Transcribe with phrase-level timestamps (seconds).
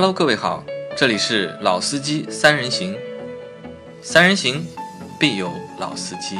[0.00, 0.62] Hello，各位好，
[0.96, 2.96] 这里是老司机三人行，
[4.00, 4.64] 三人行
[5.18, 6.36] 必有老司机。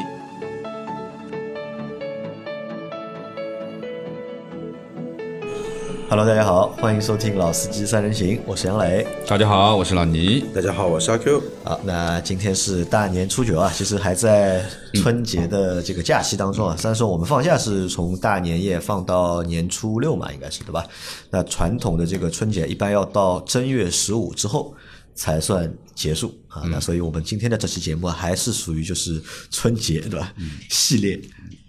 [6.11, 9.07] Hello，大家好，欢迎收听老司机三人行，我是杨磊。
[9.27, 10.43] 大家好，我是老倪。
[10.55, 11.43] 大家好，我是阿 Q。
[11.63, 14.65] 好，那今天是大年初九啊，其实还在
[14.95, 16.75] 春节的这个假期当中啊。
[16.79, 20.83] 虽然说我们放假是从大年夜放到年初六嘛，应该是对吧？
[21.29, 24.75] 那传统的这个春节一般要到正月十五之后
[25.15, 26.63] 才算结束啊。
[26.71, 30.33] 那所以我们今天的这期节目还是属于就是春节对吧？
[30.71, 31.21] 系列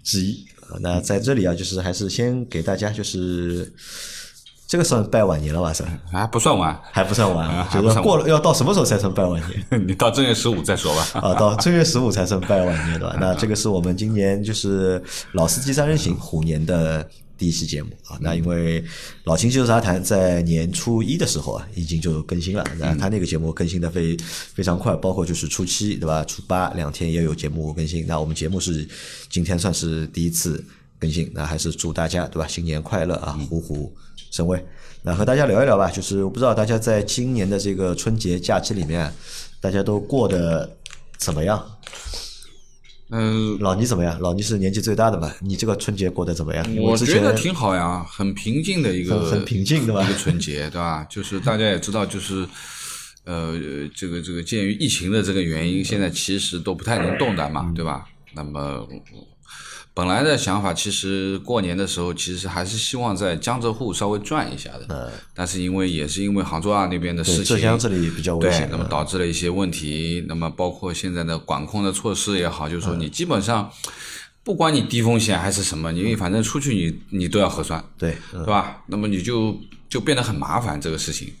[0.02, 0.80] 之一啊。
[0.80, 3.70] 那在这里啊，就是还是先给大家就是。
[4.70, 5.72] 这个算拜晚年了吧？
[5.72, 9.88] 是还不算晚，还不算晚，啊就是过了要到什么时候才算拜晚年？
[9.88, 11.08] 你到正月十五再说吧。
[11.14, 13.16] 啊， 到正月十五才算拜晚年对吧？
[13.20, 15.02] 那这个是我们今年就是
[15.32, 17.04] 老司机三人行虎年的
[17.36, 18.16] 第一期节目啊。
[18.20, 18.84] 那因为
[19.24, 24.16] 老秦就是杂谈在年初一的时候啊，已经就更新了，那他那个节目更新的非
[24.54, 26.22] 非常快，包括就是初七对吧？
[26.22, 28.06] 初八两天也有节目更新。
[28.06, 28.88] 那我们节目是
[29.28, 30.64] 今天算是第一次
[30.96, 32.46] 更新，那还是祝大家对吧？
[32.46, 33.92] 新年快乐啊，虎虎
[34.30, 34.64] 生威。
[35.02, 39.12] 那和大家聊一聊吧，就是我不知道大家在今年的这个春节假期里面，
[39.60, 40.76] 大家都过得
[41.16, 41.64] 怎么样？
[43.12, 44.20] 嗯，老倪怎么样？
[44.20, 45.34] 老倪是年纪最大的嘛？
[45.40, 46.64] 你这个春节过得怎么样？
[46.76, 51.04] 我觉得挺好呀，很平静的一个很很平静的吧一个春节，对吧？
[51.10, 52.46] 就是大家也知道，就是
[53.24, 53.58] 呃，
[53.96, 58.06] 这个这个鉴于疫情的这个原因，现在其实都不太能动弹嘛，对吧？
[58.32, 58.86] 那么
[59.92, 70.24] 本来的想法，其实过年的时候，其实还是希望在江浙沪稍微转一下的，但是因为也是因为杭州啊那边的事情，浙江这里比较危对险，，那么导致了一些问题。
[70.28, 73.70] 那么包括现在的管控的措施也好，就是说你基本上，
[74.44, 78.44] 不管你低风险还是什么，你反正出去你你都要核酸，对，嗯。
[78.44, 78.82] 对吧？
[78.86, 79.58] 那么你就
[79.88, 81.32] 就变得很麻烦这个事情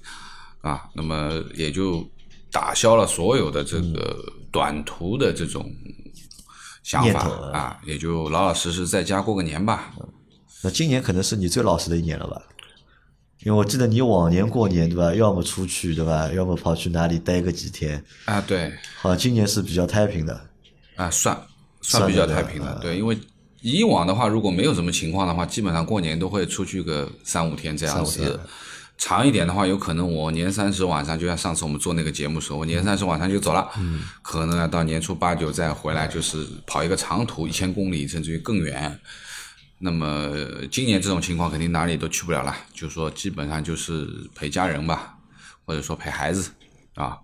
[0.60, 2.06] 啊，那么也就
[2.50, 4.18] 打消了所有的这个
[4.50, 5.72] 短途的这种
[6.90, 9.92] 想法念头啊啊，也就老老实实在家过个年吧。
[10.64, 12.42] 那今年可能是你最老实的一年了吧？
[13.44, 20.34] 因为我记得你往年过年对吧，要么出去对吧，要么跑去哪里待个几天，啊，对，好像今年是比较太平的。
[20.96, 21.34] 啊，算
[21.80, 23.16] 算算比较太平的，对，因为
[23.60, 28.38] 以往的话，如果没有什么情况的话，基本上过年都会出去个三五天这样三五子天。
[29.00, 33.66] 长一点的话，有可能我年三十晚上，就像上次我们做那个节目时候，我年三十晚上就走了，
[34.20, 39.00] 可能要到年初八九再回来，就是跑一个长途一千公里，甚至于更远。
[39.78, 40.30] 那么
[40.70, 45.14] 今年这种情况肯定哪里都去不了了，就说基本上就是陪家人吧，
[45.64, 46.50] 或者说陪孩子
[46.94, 47.18] 啊。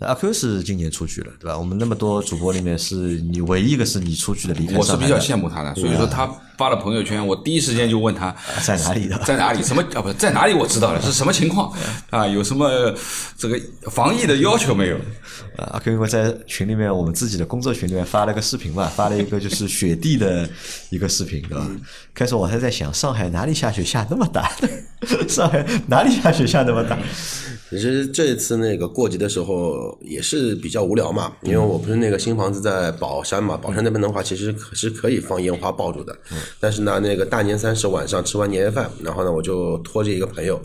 [0.00, 1.58] 那阿 Q 是今年出去了对吧？
[1.58, 8.34] 我们那么多主播里面，是你唯一一个是你出去的离开我是比较羡慕他的，所以说他发了朋友圈，我第一时间就问他
[8.64, 9.62] 在哪里的在哪里？
[9.62, 10.00] 什么啊？
[10.00, 10.54] 不是在哪里？
[10.54, 11.70] 我知道了，是什么情况
[12.08, 12.26] 啊？
[12.26, 12.94] 有什么
[13.36, 14.96] 这个防疫的要求没有？
[15.58, 20.48] 啊，阿 Q 因为在群里面，我们自己的工作群里面发了个视频嘛，发了一个就是雪地的
[20.88, 21.66] 一个视频，对吧？
[22.14, 24.50] 开始我还在想，上海哪里下雪下那么大？
[25.28, 26.96] 上海哪里下雪下那么大？
[27.70, 36.16] 其实这次那个过节的时候也是比较无聊嘛，因为我不是那个新房子在宝山嘛，宝山那边的话其实可是可以放烟花爆竹的，
[36.58, 40.60] 但是呢，那个大年三十晚上吃完年夜饭，然后呢，我就拖着一个朋友，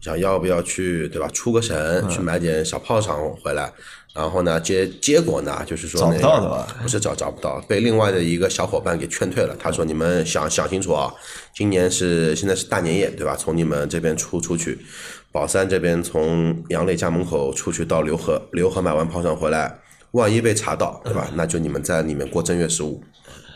[0.00, 3.72] 想要不要去对吧，出个省去买点小炮仗回来。
[4.12, 9.56] 然后呢，结结果呢，就是说、那个、找不到的吧不是找找不到，被另外的一个小伙伴给劝退了。
[9.56, 11.14] 他说：“你们想想清楚啊，
[11.54, 13.36] 今年是现在是大年夜，对吧？
[13.36, 14.76] 从你们这边出出去，
[15.32, 19.80] 宝山这边从杨磊家门口出去到浏河，浏河买完炮仗回来，
[20.12, 21.30] 万一被查到，对吧？
[21.34, 23.02] 那就你们在里面过正月十五。”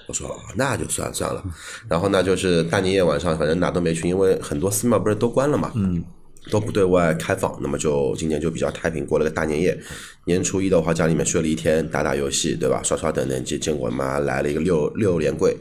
[0.07, 1.43] 我说那就算算了，
[1.89, 6.05] 然后呢，就是大年夜晚上，反正哪都没去，因为很多寺庙不是都关了嘛，嗯，
[6.51, 9.81] 都不对外开放，那么就今年就比较太平，过了个大年夜。
[10.27, 12.83] 年初一的话，家里面睡了一天，打打游戏，对吧？
[12.85, 15.57] 刷刷等等，结结果妈来了一个六六连跪，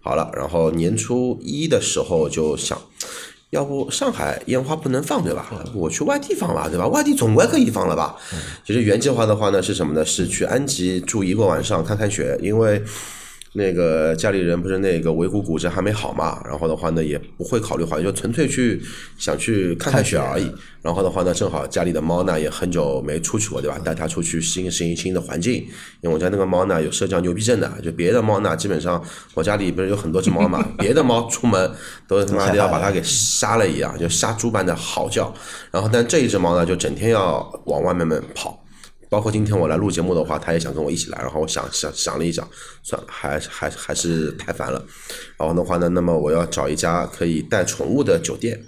[0.00, 2.80] 好了，然后年初一的时候就想。
[3.50, 5.50] 要不上海烟花不能放对吧？
[5.74, 6.86] 我去外地放吧，对吧？
[6.88, 8.14] 外地总归可以放了吧？
[8.64, 10.04] 其实原计划的话呢是什么呢？
[10.04, 12.82] 是去安吉住一个晚上看看雪，因为
[13.54, 18.80] 那个家里人不是那个尾骨骨折还没好嘛，然后的话呢也不会考虑好，就纯粹去
[19.16, 20.50] 想去看看雪而已。
[20.80, 23.78] 然后的话呢，正好家里的猫呢也很久没出去过，对吧？
[23.84, 25.54] 带它出去适应适应新的环境。
[26.00, 29.02] 因为我家那个猫呢有社交牛逼症的，就别的猫呢基本上
[29.34, 31.70] 我家里不是有很多只猫嘛， 别的猫出门
[32.06, 35.34] 都他妈的要把它给杀了一样，就杀猪般的嚎叫。
[35.72, 38.62] 然后但这一只猫呢就整天要往外面面跑。
[39.08, 42.48] 包括今天我来录节目的话，他也想跟我一起来，然后我想想想了一想，
[42.82, 44.84] 算了，还还还是太烦了。
[45.36, 48.60] 然后的话呢，那么我要找一家可以带宠物的酒店。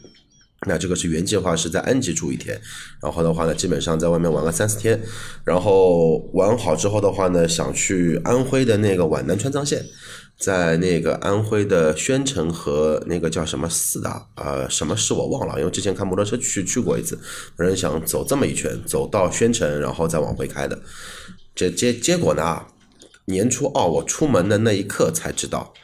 [0.67, 2.61] 那这个是原计划是在安吉住一天，
[3.03, 5.01] 然后的话呢，基本上在外面玩个三四天，
[5.43, 9.83] 然后玩好之后的话呢，想去安徽的那个皖南川藏线，
[10.41, 17.15] 在那个安徽的宣城和那个叫什么寺的，呃，什么市我忘了，因为之前开摩托车去去过一次，
[17.59, 20.81] 反正想走这么一圈，走到宣城，然后再往回开的。
[21.55, 22.63] 这结结果呢，
[23.27, 25.75] 年初二我出门的那一刻才知道，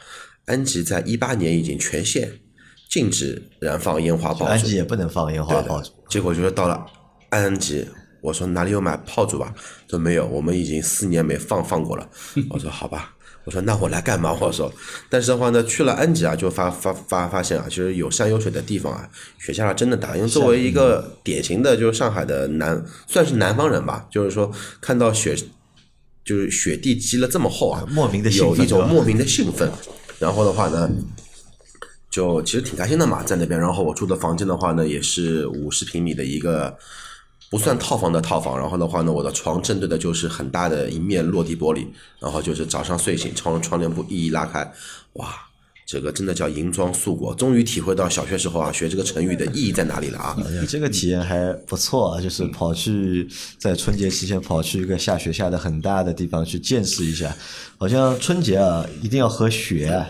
[0.47, 2.41] 安吉在一八年已经全线
[2.89, 4.75] 禁止燃放烟花爆竹安吉。
[4.75, 6.87] 也不能放烟花爆竹，结果就是到了
[7.29, 7.87] 安吉，
[8.23, 9.55] 我说哪里有买炮竹吧？
[9.91, 12.09] 说没有，我们已经四年没放放过了。
[12.49, 13.15] 我说好吧，
[13.47, 14.37] 我说那我来干嘛？
[14.39, 14.71] 我说，
[15.09, 19.09] 但是的话呢，去了安吉啊，就发发发发现啊，其实有山有水的地方啊，
[19.39, 20.15] 雪下的真的大。
[20.15, 24.53] 因为作为一个典型的就是上海的南，算是南方人吧，就是说
[24.83, 25.35] 看到雪。
[26.25, 29.71] 就是雪地积了这么厚啊，莫名的有一种莫名的兴奋。
[30.19, 30.91] 然后的话呢，
[32.11, 33.61] 就其实挺开心的嘛，在那边。
[33.61, 36.77] 然后我住的房间的话呢，也是五十平米的一个
[37.51, 38.59] 不算套房的套房。
[38.59, 41.87] 然后的话呢，我的床正对的就是很大的一面落地玻璃。
[42.19, 44.73] 然后就是早上睡醒，窗窗帘布一一拉开，
[45.15, 45.46] 哇，
[45.87, 47.33] 这个真的叫银装素裹。
[47.35, 50.37] 终于体会到小学时候啊学这个成语的意义在哪里了啊！
[50.61, 57.35] 你这个体验还不错啊，就是跑去在春节期间跑去一个下雪下的很大的地方去见识一下，
[57.79, 60.09] 好像春节啊一定要和雪啊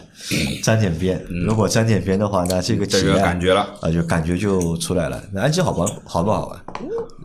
[0.63, 5.23] 沾点边，如果沾点边的话，那这个体这个感觉了啊就感觉就出来了。
[5.31, 6.61] 那安吉好玩好不好玩？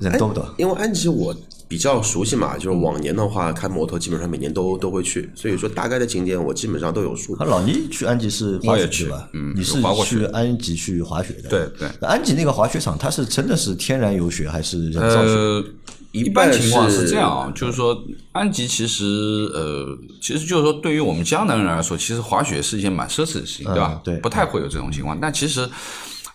[0.02, 0.54] 人多不多？
[0.58, 1.34] 因为安吉我
[1.72, 7.46] 比较熟悉嘛，就是往年的话开摩托基本上每年都都会去，所以说大概的景点我基本上都有数啊，。
[7.46, 9.30] 老倪去安吉是滑雪去吧？
[9.32, 11.48] 嗯你是滑过雪去安吉去滑雪的？
[11.48, 15.32] 对对安吉那个滑雪场，它是真的是天然有雪还是人造雪？
[15.32, 15.64] 呃，
[16.12, 17.98] 一般般情况是是这样啊，就是说
[18.34, 19.06] 安吉其实
[19.54, 23.94] 呃，其实就是说对于我们江南人来说，其实滑雪是一件蛮奢侈的事情，对吧？
[23.94, 25.18] 嗯对不太会有这种情况。
[25.22, 25.70] 但其实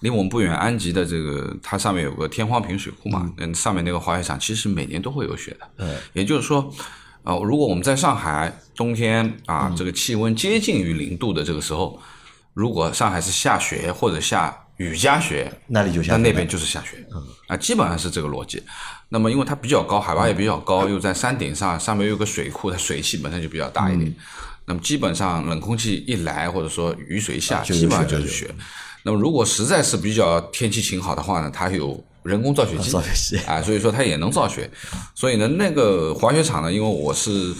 [0.00, 5.68] 离我们不远，安吉的这个它上面有个天荒坪水库嘛，嗯，上面那个滑雪场其实每年都会有雪的。
[5.78, 6.72] 嗯，也就是说。
[7.28, 12.00] 呃，如果我们在上海冬天啊，这个气温接近于零度的这个时候，
[12.54, 17.04] 如果上海是下雪或者下雨夹雪，那里就下雪那那边就是下雪，
[17.48, 18.62] 啊，基本上是这个逻辑。
[19.08, 24.14] 那么因为它比较高，海拔也比较高，又在山顶上，上面有个水库，它水汽本身就比较大一点。
[24.66, 28.54] 那么基本上冷空气一来，或者说雨水一下，基本上就是雪。
[29.06, 33.36] 那么如果实在是比较天气晴好的话呢，它有人工造雪机，造雪机。
[33.46, 34.68] 啊，所以说它也能造雪。
[35.14, 37.54] 所以呢，那个滑雪场呢，因为我是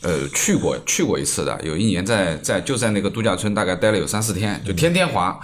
[0.00, 5.38] 呃去过去过一次的，有一年在在就在那个度假村大概待了有三四天，就天天滑，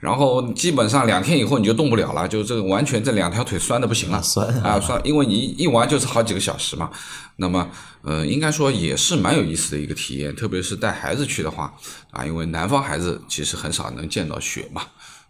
[0.00, 6.90] 然后基本上两天以后你就动不了了，就这个完全这两条腿酸的不行了，酸啊酸，因为你一玩就是好几个小时嘛。
[7.38, 7.70] 那么
[8.02, 11.72] 呃，应该说也是蛮有意思的一个体验，特别是带孩子去的话
[12.10, 14.82] 啊，因为南方孩子其实很少能见到雪嘛，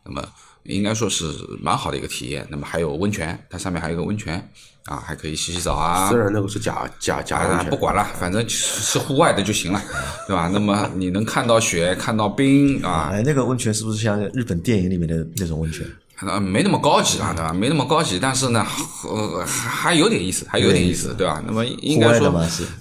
[0.04, 0.26] 那么。
[0.64, 1.24] 应该说是
[1.62, 2.46] 蛮好的一个体验。
[2.50, 4.36] 那么还有温泉，它上面还有一个温泉
[4.84, 6.10] 啊，还可以洗洗澡啊。
[6.10, 9.80] 虽然那个是假假假的啊，不管了，反正是是户外的就行了，
[10.26, 10.50] 对吧？
[10.52, 15.86] 那么你能看到雪，看到冰啊，哎，那个温泉是不是像日本电影里面的那种温泉？
[16.26, 17.52] 呃，没那么高级啊，对吧？
[17.52, 18.66] 没那么高级，但是呢，
[19.04, 21.40] 呃，还还有点意思，还有点意思，对吧？
[21.46, 22.28] 那么应该说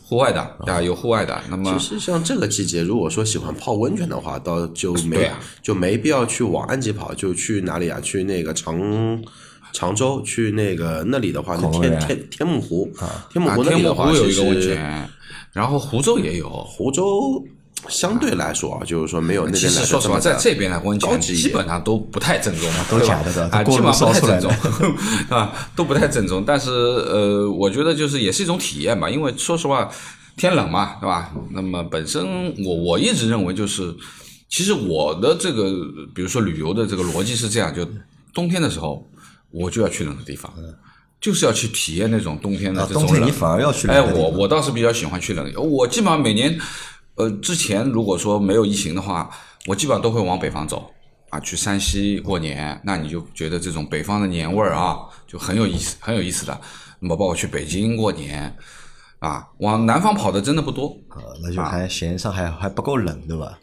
[0.03, 1.39] 户外的，啊，有户外的。
[1.47, 7.99] 那么其实像这个季节，如果说喜欢泡温泉的话，倒就没、啊就没必要去往安吉跑，就去哪里啊？
[8.01, 8.75] 去那个常
[9.71, 12.91] 常州，去那个那里的话，那天天天目湖，
[13.29, 15.09] 天目啊，湖那里的话，其湖有一个温实泉，
[15.53, 16.49] 然后湖州也有。
[16.49, 17.45] 湖州
[17.89, 24.95] 相对来说啊，就是说没有那其边来的实说实话，在这边的温泉基本上都不太正宗，都假的基本上不太烧出来正的宗
[25.37, 26.43] 啊，都不太正宗。
[26.45, 29.89] 但是呃，我觉得就是也是一种体验吧，因为说实话，
[30.35, 31.31] 天冷嘛，对吧？
[31.51, 32.23] 那么本身
[32.63, 33.93] 我我一直认为就是，
[34.49, 35.71] 其实我的这个
[36.13, 37.87] 比如说旅游的这个逻辑是这样，就
[38.33, 39.07] 冬天的时候
[39.51, 40.51] 我就要去冷的地方。
[41.19, 46.55] 就是要去体验那种冬天的啊这种冷，冬天你反而要去哎，冷的地方我我倒是比较喜欢去冷，我基本上每年，
[47.17, 49.29] 呃，之前如果说没有疫情的话，
[49.65, 50.89] 我基本上都会往北方走
[51.29, 56.61] 啊，去山西过年，那你就觉得这种北方的年味儿啊，就很有意思，很有意思的。
[56.99, 58.55] 那么包括去北京过年
[59.19, 63.59] 啊，往南方跑的真的不多，啊，那就还嫌上海还不够冷，对吧？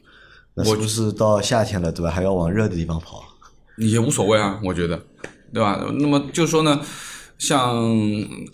[0.57, 2.11] 我是不是到夏天了，对吧？
[2.11, 3.25] 还要往热的地方跑？
[3.79, 5.01] 也无所谓啊，我觉得，
[5.53, 5.81] 对吧？
[5.99, 6.81] 那么就说呢，
[7.39, 7.77] 像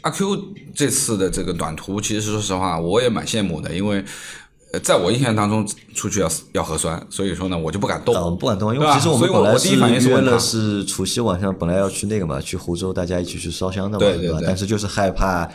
[0.02, 4.08] 阿 Q 这次的这个短途，其实说实话，我也蛮羡慕的，因为呃，
[4.78, 8.38] 在我印象当中，出去要要核酸，所以说呢，我就不敢动。
[8.38, 14.12] 不敢动，因为其实我们本来第一约了是除夕晚上本来要去那个嘛，去湖州大家一起去烧香的嘛，吧？
[14.12, 15.48] 对对对但是就是害怕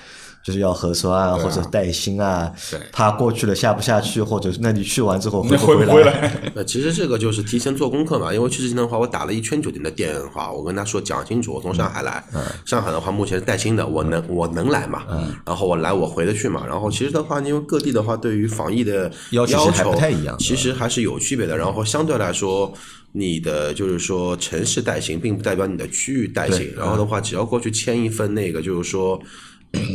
[0.46, 6.32] 就是要核酸啊，或者带薪啊，对怕过去了下不下去，或者是那你去完之后回不回来？
[6.54, 15.04] 那其实这个就是提前做功课嘛，因为去之前的话，我打了一圈酒店的电话，我跟他说讲清楚，我从上海来，嗯上海的话目前是带薪的，我能我能来嘛，
[15.44, 22.72] 然后我来我回得去嘛，然后其实的话，因为各地的话对于防疫的要求不太一样其实还是有区别的，然后相对来说。
[23.18, 26.74] 你的就是说城市带薪，并不代表你的区域带薪。
[26.76, 29.18] 然后的话，只要过去签一份那个，就是说，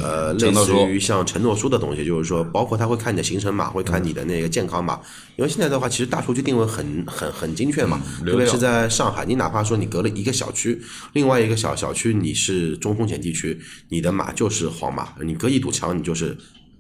[0.02, 5.00] 呃，类似于像承诺书的东西，就是说，包括他会看你的行程码，会看你的那个健康码。
[5.36, 10.80] 因为现在的话，其实大数据定位很很很精确嘛，特别是在上海，你哪怕说你隔了一个小区，
[11.14, 13.58] 另外一个小小区你是中风险地区，
[13.88, 16.36] 你的码就是黄码，你隔一堵墙你就是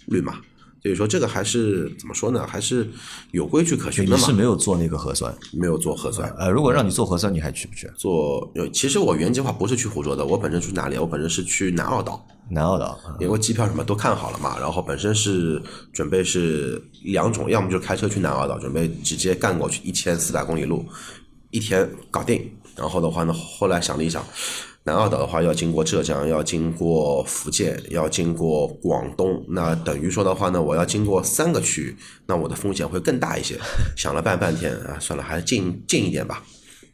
[0.06, 0.40] 绿码。
[0.82, 2.46] 所以说这个还是怎么说呢？
[2.46, 2.88] 还是
[3.32, 4.32] 有规矩可循的嘛你是。
[4.32, 7.90] 没有做那个核酸，没有做核酸，呃，如果让你做核酸，你还去不去？
[7.96, 10.96] 做呃其实我原计划不是去湖州的，我本身去哪里？
[10.96, 20.86] 我本身是去南澳岛，南澳岛，啊因为机票什么都看好了嘛，然后本身是准备是两种，要么就是开车去南澳岛，准备直接干过去一千四百公里路，
[21.50, 22.50] 一天搞定。
[22.76, 24.24] 然后的话呢，后来想了一想，
[24.84, 31.96] 南澳岛的话要经过浙江，要经过福建，要经过广东，那等于说的话呢，我要经过三个区域，
[32.26, 33.58] 那我的风险会更大一些。
[33.94, 36.42] 想了半半天啊，算了，还是近近一点吧。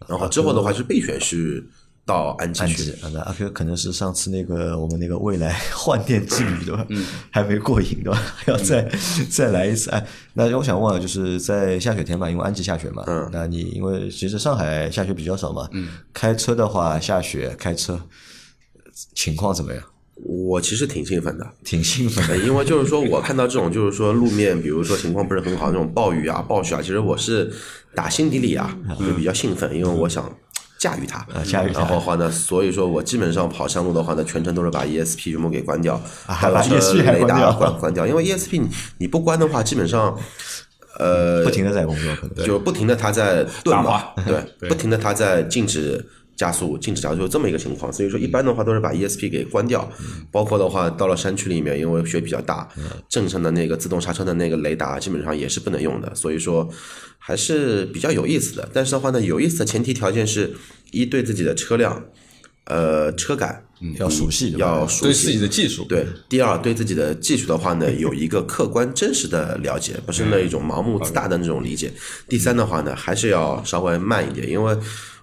[0.09, 1.64] 然后之后的话是备选是
[2.06, 6.86] 到安吉去安吉，啊，那阿 Q 可能是上次那个我们那个未来换电之旅对吧？
[6.88, 8.22] 嗯，还没过瘾对吧？
[8.36, 8.88] 还 要再、
[9.28, 9.90] 再来一次。
[9.90, 18.00] 哎，那我想问啊，就是在下雪天嘛，因为安吉下雪嘛，嗯那你因为其实上海下雪比较少嘛，嗯，开车的话下雪开车
[19.14, 19.82] 情况怎么样？
[20.25, 21.46] 我其实挺兴奋的。
[21.64, 27.52] 挺兴奋的，呃因为就是说我看到这种就是说路面，比如说情况不是很好那种暴雨啊、暴雪啊，其实我是
[27.94, 30.25] 打心底里啊就比较兴奋，因为我想
[30.78, 31.18] 驾驭它。
[31.18, 31.80] 啊驾驭它。
[31.80, 37.52] 然后的话呢，所以说我基本上跑山路的话呢，全程都是把 ESP 全部给关掉，还 ESP 雷达关掉。
[37.52, 38.68] 关关掉，因为 ESP 你
[38.99, 40.18] 你不关的话，基本上。
[40.99, 42.47] 呃，不停的在工作，可能。
[42.47, 46.02] 就不停的它在顿嘛，对， 不停的它在静止
[46.37, 47.93] 加速、静止加速，就这么一个情况。
[47.93, 49.90] 所以说，一般的话都是把 ESP 给关掉，
[50.31, 52.69] 包括的话到了山区里面，因为雪比较大，
[53.09, 56.69] 镇上的那个自动刹车的那个雷达基本上也是不能用的，所以说
[57.19, 58.69] 还是比较有意思的。
[58.73, 60.55] 但是的话呢，有意思的前提条件是
[60.93, 62.05] 一对自己的车辆，
[62.64, 63.64] 呃，车感
[63.99, 71.93] 要熟悉要熟悉对自己的技术，对，第二对自己的技术的话呢， 有一个客观真实的了解，不是那一种盲目自大的那种理解。
[72.28, 74.76] 第三的话呢，还是要稍微慢一点，因为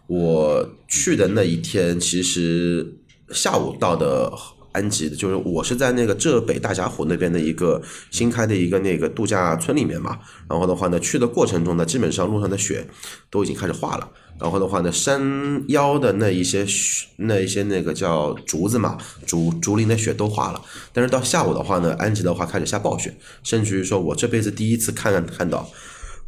[0.07, 2.95] 我去的那一天其实
[3.31, 4.31] 下午到的。
[4.73, 7.79] 安吉，就是我是在那个浙北大峡谷那边的一个
[8.09, 10.17] 新开的一个那个度假村里面嘛，
[10.49, 12.83] 然后的话呢，去的过程中呢，基本上路上的雪
[13.29, 20.59] 都已经开始化了，然后的话呢，山腰的那一些雪那一些那个叫竹子嘛，竹竹林的雪都化了。
[20.91, 25.69] 但是到下午的话呢，安吉的话开始下暴雪，甚至于说我这辈子第一次看看到，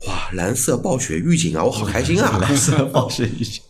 [0.05, 2.37] 哇，蓝色暴雪预警啊，我好开心啊！
[2.37, 3.63] 蓝色暴雪预警，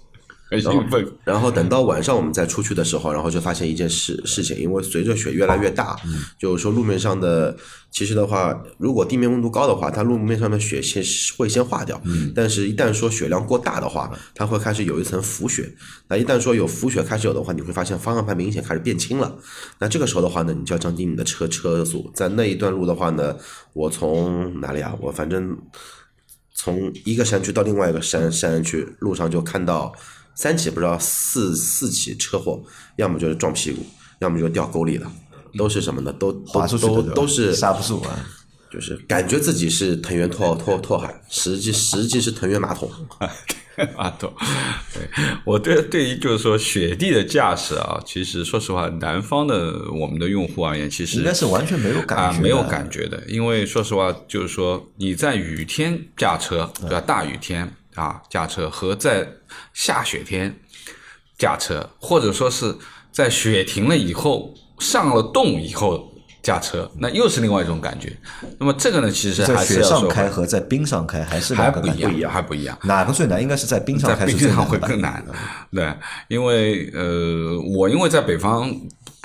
[0.62, 1.08] 很兴奋。
[1.24, 5.96] 然后等到晚上我们再出去的时候，然后就发现一件事事情，因为随着雪越来越大，
[6.40, 7.56] 就是说路面上的，
[7.92, 11.04] 其实的话，如果地面温度高的话，它路面上的雪先
[11.38, 12.02] 会先化掉，
[12.34, 15.74] 但是一旦说雪量过大的话，它会开始有一层浮雪。
[16.08, 19.38] 那一旦说有浮雪开始有的话，你会发现方向盘明显开始变轻了。
[19.80, 22.12] 那这个时候的话呢，你就要降低你的车车速。
[22.14, 23.36] 在那一段路的话呢，
[23.74, 24.96] 我从哪里啊？
[25.02, 25.58] 我反正
[26.54, 29.94] 从一个山区到另外一个山山区，路上就看到
[30.36, 32.62] 三起不知道四四起车祸，
[32.98, 33.86] 要么就是撞屁股，
[34.20, 35.12] 要么就掉沟里了，
[35.58, 36.14] 都是什么呢？
[36.14, 38.20] 都都滑出去的都都是刹不住啊。
[38.72, 42.92] 就是感觉自己是藤原拓拓拓海，实际实际是藤原马桶。
[43.98, 44.34] 马桶。
[44.94, 45.04] 对
[45.46, 53.22] 我对对于就是说雪地的驾驶啊，其实说实话，南方的我们的用户而言，其实应该是完全没有感觉的啊，没有感觉的。
[53.28, 57.02] 因为说实话，就是说你在雨天驾车，对吧？
[57.02, 59.28] 大雨天啊驾车和在
[59.74, 60.56] 下雪天
[61.38, 62.76] 驾车，或者说是
[63.12, 68.16] 在雪停了以后上了冻以后驾车，那又是另外一种感觉。
[68.60, 72.78] 那么这个呢，其实在还是雪上开和在冰上开还是还不一样，还不一样。
[72.84, 73.42] 哪个最难？
[73.42, 75.26] 应该是在冰上在开是冰上会更难，
[75.72, 75.92] 对，
[76.28, 78.70] 因为呃，我因为在北方，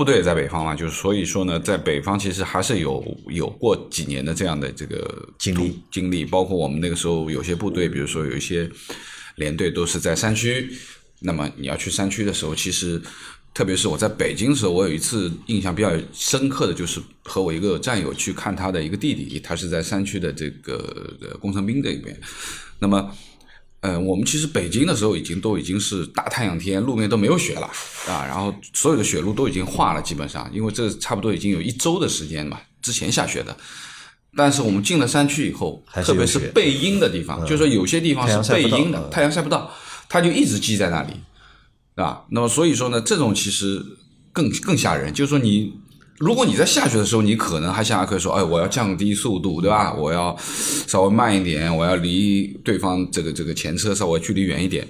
[0.00, 8.66] 部队也在北方嘛，就是所以说呢，在北方其实还是有有过几年的这样的这个经历经历，包括我们那个时候有些部队，比如说有一些
[9.36, 10.72] 连队都是在山区，
[11.18, 12.98] 那么你要去山区的时候，其实。
[13.52, 20.76] 特别是我在北京的时候，我有一次印象比较深刻的就是和我一个战友去看他的一个弟弟，他是在山区的这个
[21.20, 22.16] 呃工程兵这一边。
[22.78, 23.12] 那么
[23.80, 27.66] 呃，我们其实北京的时候已经都已经是大太阳天，路面都没有雪了
[28.06, 33.56] 啊，然后所有的雪路都已经化了，基本上，因为这差不多已经有一周的时间嘛，之前下雪的。
[34.36, 39.72] 但是我们进了山区以后，特别是背阴的地方，就是说有些地方是背阴的，太阳晒不到，
[40.08, 41.14] 它就一直积在那里，
[41.94, 43.82] 啊，那么所以说呢，这种其实
[44.32, 45.72] 更更吓人，就是说你。
[46.20, 49.90] 如果你在下雪的时候，你可能还想可以说，哎，我要降低速度，对吧？
[49.94, 50.36] 我要
[50.86, 54.86] 稍微慢一点，我要离对方这个这个前车稍微距离远一点。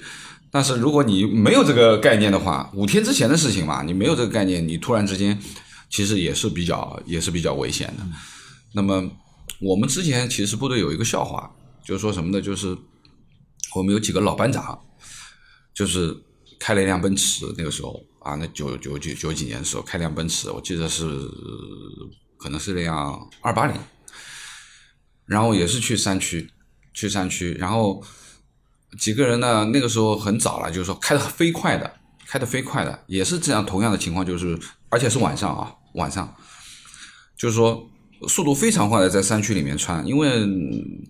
[0.50, 5.38] 但是如果你没有这个概念的话，五天之前的事情嘛，你没有这个概念，你突然之间，
[5.88, 8.04] 其实也是比较也是比较危险的。
[8.72, 9.08] 那么
[9.60, 11.48] 我们之前其实部队有一个笑话，
[11.86, 12.42] 就是说什么呢？
[12.42, 12.76] 就是
[13.76, 14.76] 我们有几个老班长，
[15.72, 16.12] 就是
[16.58, 21.04] 开了一辆奔驰，那个时候啊，那九九九九几年的时候开辆奔驰，我记得是
[22.38, 23.74] 可能是辆二八零，
[25.26, 26.50] 然后也是去山区，
[26.92, 28.02] 去山区，然后
[28.98, 31.90] 几个人呢，那个时候很早了，就是说开的飞快的，
[32.26, 34.58] 开的飞快的，也是这样同样的情况，就是
[34.88, 36.34] 而且是晚上啊，晚上，
[37.38, 37.88] 就是说
[38.28, 40.28] 速度非常快的在山区里面穿，因为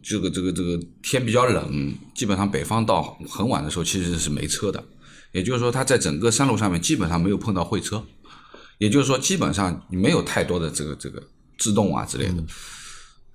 [0.03, 4.85] 这个这个这个天比较冷，基本上北方到很晚的时候其实是没车的，
[5.33, 8.05] 也就是说他在整个山路上面基本上没有碰到会车，
[8.79, 11.23] 也就是说基本上没有太多的这个这个
[11.57, 12.43] 制动啊之类的。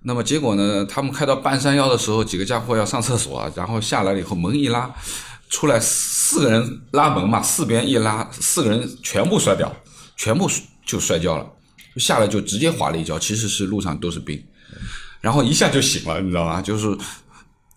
[0.07, 0.85] 那么结果呢？
[0.85, 4.93] 他们开到半山腰的时候，几个家伙要上厕所，然后下来了以后，门一拉，
[5.49, 9.75] 出来四个人拉门嘛，四边一拉，四个人全部摔掉，
[10.15, 10.47] 全部
[10.85, 11.51] 就摔跤了，
[11.95, 14.39] 下来就直接滑了一跤，其实是路上都是冰，
[15.21, 16.61] 然后一下就醒了，你知道吗？
[16.61, 16.95] 就是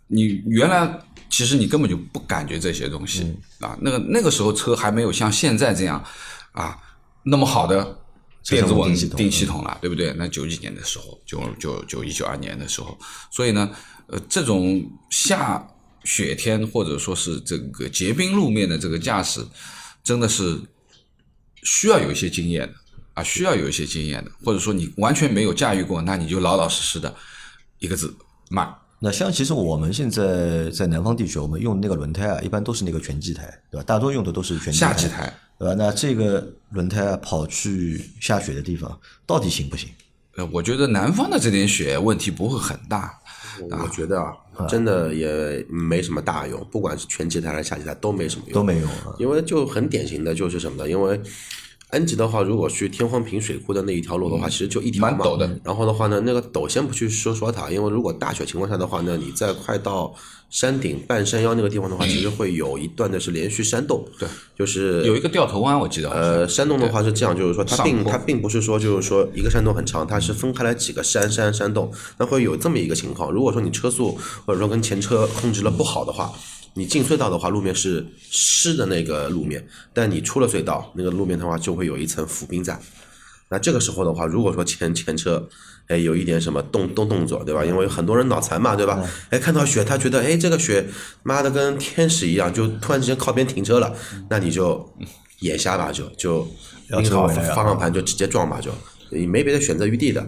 [0.09, 6.03] 你原来其实你根本就不感觉这些东西、啊，那个那个时候车还没有像现在这样
[6.53, 6.79] 啊
[7.23, 7.99] 那么好的
[8.45, 10.15] 电子稳定系统了，对不对？
[10.17, 12.99] 那九几年的时候，九九九一九二年的时候，
[13.31, 13.71] 所以呢，
[14.07, 15.63] 呃，这种下
[16.05, 19.47] 雪天或者说是这个结冰路面的这个驾驶，
[20.03, 20.59] 真的是
[21.63, 22.75] 需要有一些经验的
[23.13, 27.15] 啊，需要有一些经验的，或者说你完全没有驾驭过，那你就老老实实的
[27.81, 28.17] 一个字
[28.49, 28.75] 慢。
[29.00, 33.85] 那像其实我们现在在南方地区，我们用那个轮胎啊，一般都是那个全季胎，对吧？
[33.87, 35.75] 大多用的都是全季夏季胎，对吧？
[35.79, 39.88] 那这个轮胎啊，跑去下雪的地方，到底行不行？
[40.37, 43.18] 呃，我觉得南方的这点雪问题不会很大。
[43.70, 49.14] 我觉得啊，真的也没什么大用，不管是全季胎还是夏季胎都没什么用，都没用啊。
[49.18, 50.88] 因为就很典型的就是什么呢？
[50.88, 51.20] 因为
[51.90, 55.16] N 级的话，如果去天荒坪水库的那一条路的话，其实就一条嘛。
[55.16, 60.14] 蛮陡的然后的话呢，那个陡先不去说说它，因为如果大雪情况下的话呢，你在快到
[60.51, 64.07] 山顶半山腰那个地方的话，其实会有一段的是连续山洞。
[64.18, 66.11] 对，就是有一个掉头弯，我记得。
[66.11, 73.33] 呃，山洞的话是这样，就是说它并它并不是说就是说一个山洞很长，它是分开来几个山山山洞，那会有这么一个情况。
[73.33, 76.31] 如果说你车速或者说跟前车控制了不好的话，
[76.79, 82.79] 你进隧道的话，路面是湿的那个路面，但你出了隧道，那个路面的话就会有一层浮冰在。
[83.51, 85.49] 那这个时候的话，如果说前前车，
[85.88, 87.64] 哎，有一点什么动动动作，对吧？
[87.64, 89.03] 因为很多人脑残嘛，对吧？
[89.31, 90.87] 哎，看到雪，他觉得哎，这个雪
[91.25, 93.93] 妈的跟天使一样，就突然之间靠边停车了，
[94.31, 94.88] 那你就
[95.41, 96.47] 眼瞎吧，就就
[96.91, 98.71] 要拧好方向盘就直接撞吧，就
[99.11, 100.25] 你没别的选择余地的。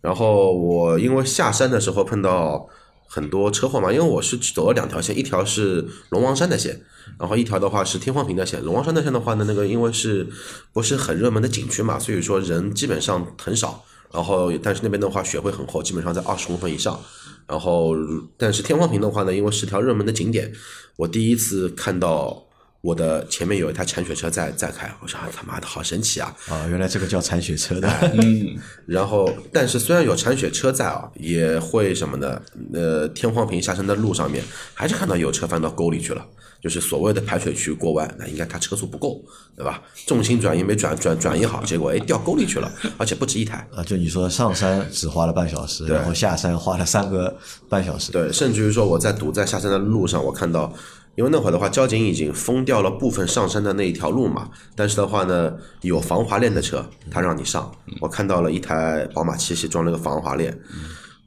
[0.00, 2.68] 然后我因为下山的时候碰到
[3.14, 6.80] 很多车祸嘛，因为我是走了两条线，一条是龙王山的线，
[7.18, 8.64] 然后一条的话是天荒坪的线。
[8.64, 10.26] 龙王山的线的话呢，那个因为是
[10.72, 13.84] 不是很热门的景区嘛，所以说人基本上很少。
[14.10, 16.98] 然后但是那边的话雪会很厚，基本上在二十公分以上。
[17.46, 17.94] 然后
[18.38, 20.50] 但是天荒坪的话呢，因为是条热门的景点，
[20.96, 22.42] 我第一次看到
[22.82, 26.34] 我的前面有一台铲雪车在在开，我说啊他妈的好神奇啊！
[26.48, 27.88] 啊，原来这个叫铲雪车的。
[28.14, 32.42] 嗯，然后，但是虽然有铲雪车在啊，也会什么呢？
[32.74, 34.42] 呃，天荒坪下山的路上面，
[34.74, 36.26] 还是看到有车翻到沟里去了，
[36.60, 39.22] 就是所谓的排水区过弯，那应该他车速不够，
[39.56, 39.80] 对吧？
[40.04, 42.68] 重心转移没转转转移好，结果哎掉沟里去了，
[42.98, 43.64] 而且不止一台。
[43.72, 48.10] 啊，就你说上山只花了半小时，然后下山花了三个半小时。
[48.10, 50.74] 对，甚至于说我在堵在下山的路上，我看到，
[51.14, 57.70] 因为那会儿的话，交警已经封掉了部分上山的那一条路嘛，但是的话呢，有防滑链的车，他让你上。
[58.00, 60.58] 我看到了一台宝马七系装了个防滑链，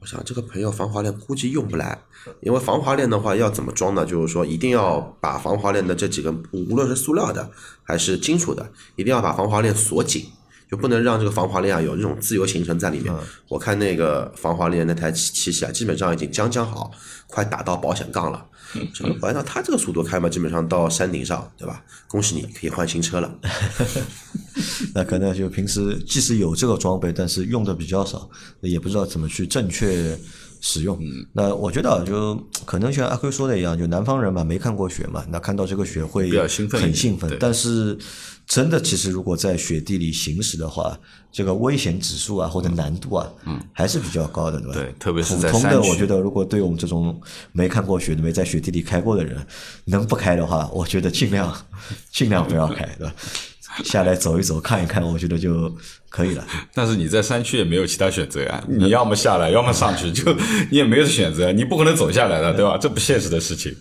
[0.02, 2.00] 我想这个朋友防滑链估计用不来，
[2.41, 4.04] 因为防滑链的话要怎么装呢？
[4.06, 7.52] 就是说一定要把防滑链的这几根，无论是塑料的
[7.84, 10.26] 还是金属的，一定要把防滑链锁紧。
[10.69, 13.13] 就不能让这个防滑链啊有这种自由行程在里面。
[13.47, 16.91] 我看那个防滑链那台七七系啊，基本上已经将将好，
[17.28, 18.45] 快打到保险杠了。
[18.93, 21.82] 这个按照他这个速度开嘛，基本上到山顶上，对吧？
[22.08, 23.39] 恭喜你可以换新车了。
[24.93, 28.30] 那可能就平时即使有这个装备，但是用的比较少，
[28.62, 30.17] 也不知道怎么去正确
[30.62, 31.00] 使用。
[31.34, 37.36] 那我觉得啊就可能像阿 Q 说的一样，就南方人嘛，没看过雪嘛，那看到这个雪会比较兴奋很兴奋。
[37.39, 37.98] 但是
[38.48, 40.98] 真的，其实如果在雪地里行驶的话，
[41.32, 44.74] 这个危险指数啊或者难度啊，嗯，还是比较高的，对吧？
[44.74, 47.20] 对特别是普通的，我觉得如果对我们这种
[47.52, 49.46] 没看过雪的、没在雪地里开过的人，
[49.86, 51.56] 能不开的话，我觉得尽量
[52.12, 53.13] 尽量不要开，对吧？
[53.84, 55.76] 下来走一走、看一看，我觉得就
[56.15, 56.47] 可以了。
[56.73, 60.32] 但是你在山区也没有其他选择呀，你要么下来，要么上去，就
[60.71, 62.78] 你也没有选择，你不可能走下来的，对吧？
[62.80, 63.75] 这不现实的事情。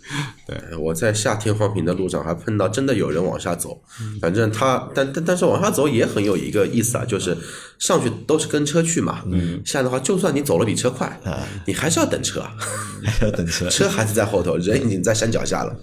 [0.47, 3.81] 对我在下天荒坪的路上还碰到真的有人往下走，
[4.21, 7.37] 反正他但但但是往下走也很有一个意思啊，就是
[7.79, 11.19] 上去都是跟车去嘛，嗯下的话就算你走了比车快，
[11.67, 12.43] 你还是要等车，
[13.05, 13.69] 还要等车。
[13.71, 15.75] 车还是在后头，人已经在山脚下了。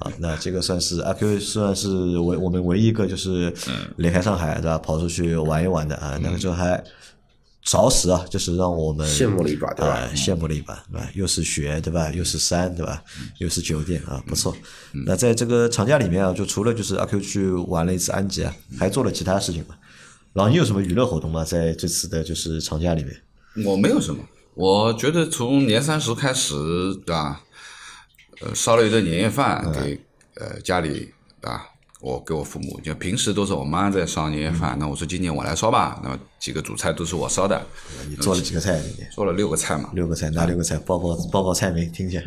[0.00, 1.88] 啊，那这个算是阿 Q 算是
[2.18, 3.52] 唯我们唯一一个就是
[3.96, 6.82] 离开上海对吧，跑出去玩一玩的啊，那个时候还
[7.62, 11.08] 着实啊，就是让我们羡慕了一把对吧啊羡慕了一把，对吧？
[11.14, 12.10] 又是雪对吧？
[12.12, 13.02] 又是山对吧？
[13.38, 14.56] 又是酒店啊，不错。
[15.06, 19.76] 那在这个长假里面啊，就除了就是阿 Q 去玩了一次安吉啊，还做了其他事情嘛？
[20.32, 21.44] 然后你有什么娱乐活动吗？
[21.44, 23.64] 在这次的就是长假里面？
[23.66, 24.24] 我没有什么，
[24.54, 26.54] 我觉得从年三十开始，
[27.06, 27.42] 对吧？
[28.40, 30.00] 呃，烧了一顿年夜饭给
[30.34, 31.62] 呃家里啊，
[32.02, 37.64] 我给我父母，就平时都是我妈在烧年夜饭，那我说今年我来烧吧，那么几个主菜都是我烧的，
[38.08, 38.82] 你做了几个菜？
[39.14, 40.76] 做了六个菜嘛，六个菜，哪六个菜？
[40.78, 42.20] 报报报报菜名，听一下。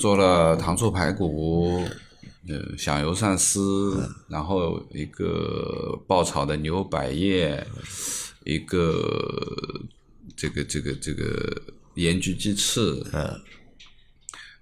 [0.00, 1.84] 做了糖醋排骨，
[2.48, 7.64] 呃，响油鳝丝，然后一个爆炒的牛百叶，
[8.44, 9.08] 一个
[10.36, 11.62] 这个这个这个
[11.94, 13.30] 盐焗鸡翅，嗯，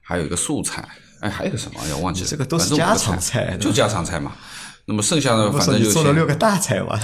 [0.02, 0.86] 还有一个素菜，
[1.22, 1.80] 哎，还有个什么？
[1.82, 2.28] 哎呀，忘记了。
[2.28, 4.32] 这个都是家常菜就家常菜嘛。
[4.85, 6.98] 那么剩下的反正就先做了六个大菜嘛？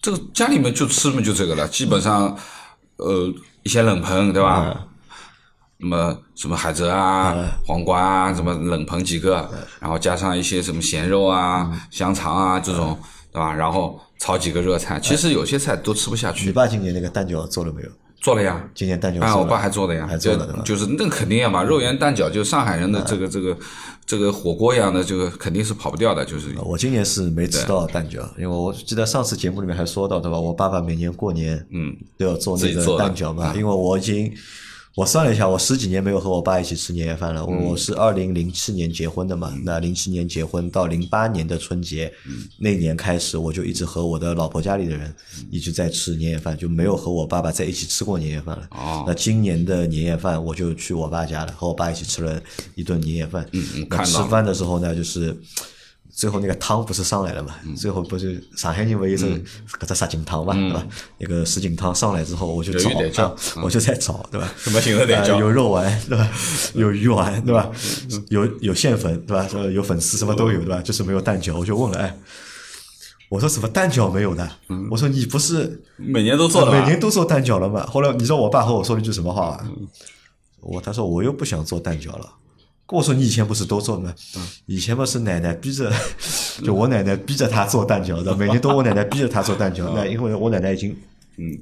[0.00, 2.36] 这个家里面就吃嘛就这个了，基本上
[2.96, 4.86] 呃一些冷盆对吧？
[5.80, 7.36] 那么什么海蜇啊、
[7.66, 12.98] 黄瓜啊，什么冷盆几个，然后加上一些什么咸肉啊、香肠啊这种，
[13.30, 13.52] 对吧？
[13.52, 16.52] 然后炒几个热菜，其实有些菜都吃不下去你。
[16.52, 17.88] 爸今年那个蛋饺做了没有？
[18.20, 20.62] 做了呀，今年蛋饺啊，我爸还做的呀，还做的对吧？
[20.64, 23.56] 就就是那肯定要嘛，肉圆蛋饺就上海人的这个这个
[24.04, 26.48] 这个火锅一样的，这个肯定是跑不掉的，就是。
[26.64, 30.38] 我今年是没吃到蛋饺，因为我记得上次节目里面还说到，对吧？
[30.38, 31.96] 我爸爸每年过年嗯。
[32.16, 34.32] 都要做那个蛋饺嘛，嗯因为我已经
[34.98, 37.40] 我算了一下，我十几年没有和我爸一起吃年夜饭了。
[37.42, 45.14] 嗯我我是二零零七年结婚的嘛，那零七年结婚到零八年的春节嗯那年开始，我就一直和我的老婆家里的人
[45.52, 48.66] 一直在吃年夜饭，就没有和我爸爸在一起吃过年夜饭了。
[48.72, 52.42] 哦那今年的年夜饭我就去我爸家了，和我爸一起吃了
[52.74, 53.46] 一顿年夜饭。
[53.52, 55.32] 嗯嗯看到吃饭的时候呢，就是。
[56.18, 57.54] 最后那个汤不是上来了嘛？
[57.64, 59.28] 嗯最后不是上海人不有一种
[59.78, 60.84] 搿只什锦汤嘛，对吧？
[61.18, 62.90] 那个什锦汤上来之后，我就找
[63.62, 64.52] 我就在找，对吧？
[64.58, 66.28] 什么形式得叫呃有肉丸，对吧？
[66.74, 67.70] 有鱼丸，对吧？
[68.30, 69.46] 有有馅粉，对吧？
[69.54, 70.82] 呃有粉丝，什么都有，对吧？
[70.82, 72.18] 就是没有蛋饺，我就问了，哎，
[73.28, 74.50] 我说什么蛋饺没有的？
[74.90, 77.86] 我说你不是每年都做每年都做蛋饺了嘛？
[77.86, 79.60] 后来你知道我爸和我说了一句什么话吗？
[80.62, 82.28] 我他说我又不想做蛋饺了。
[82.88, 84.14] 跟我说你以前不是都做吗？
[84.64, 85.92] 以前嘛是奶奶逼着，
[86.64, 89.92] 就我奶奶逼着她做蛋饺的，每年都我奶奶逼着她做蛋饺。
[89.94, 90.96] 那因为我奶奶已经
[91.36, 91.58] 嗯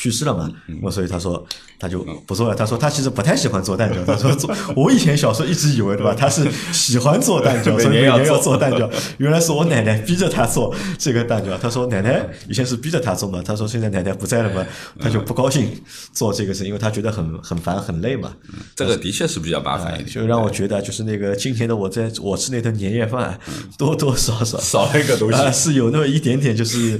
[0.00, 1.44] 去世了嘛，我所以他说
[1.78, 2.54] 他就不做了。
[2.54, 4.02] 他说他其实不太喜欢做蛋饺。
[4.06, 8.90] 他说做， 我以前小时候一直以为对吧，他是喜欢做蛋饺，所以每每年要做做蛋饺。
[9.18, 11.58] 原来是我奶奶逼着他做这个蛋饺。
[11.58, 14.66] 他说奶奶以前是逼着他做嘛，他说现在奶奶不在了嘛，
[14.98, 15.68] 他就不高兴
[16.14, 18.32] 做这个事，因为他觉得很很烦很累嘛。
[18.74, 23.38] 这个的确是比较麻烦一点，就让我觉得就是那个今天的我在我吃那顿年夜饭，
[23.76, 26.98] 多 多少少少了一个东西啊，是有那么一点点就是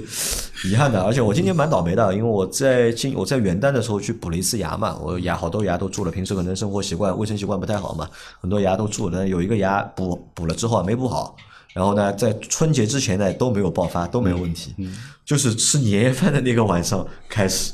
[0.65, 1.01] 遗憾的。
[1.01, 8.09] 而且我今年蛮倒霉的，因为我在今我在元旦的时候去补了一次牙嘛，我牙好多牙都蛀了，平时可能生活习惯卫生习惯不太好嘛，
[8.41, 9.27] 很多牙都蛀了。
[9.27, 11.37] 有一个牙补补了之后啊没补好。
[11.73, 14.75] 然后呢，在春节之前呢都没有爆发，都没有问题，
[15.25, 17.73] 就是吃年夜饭的那个晚上开始，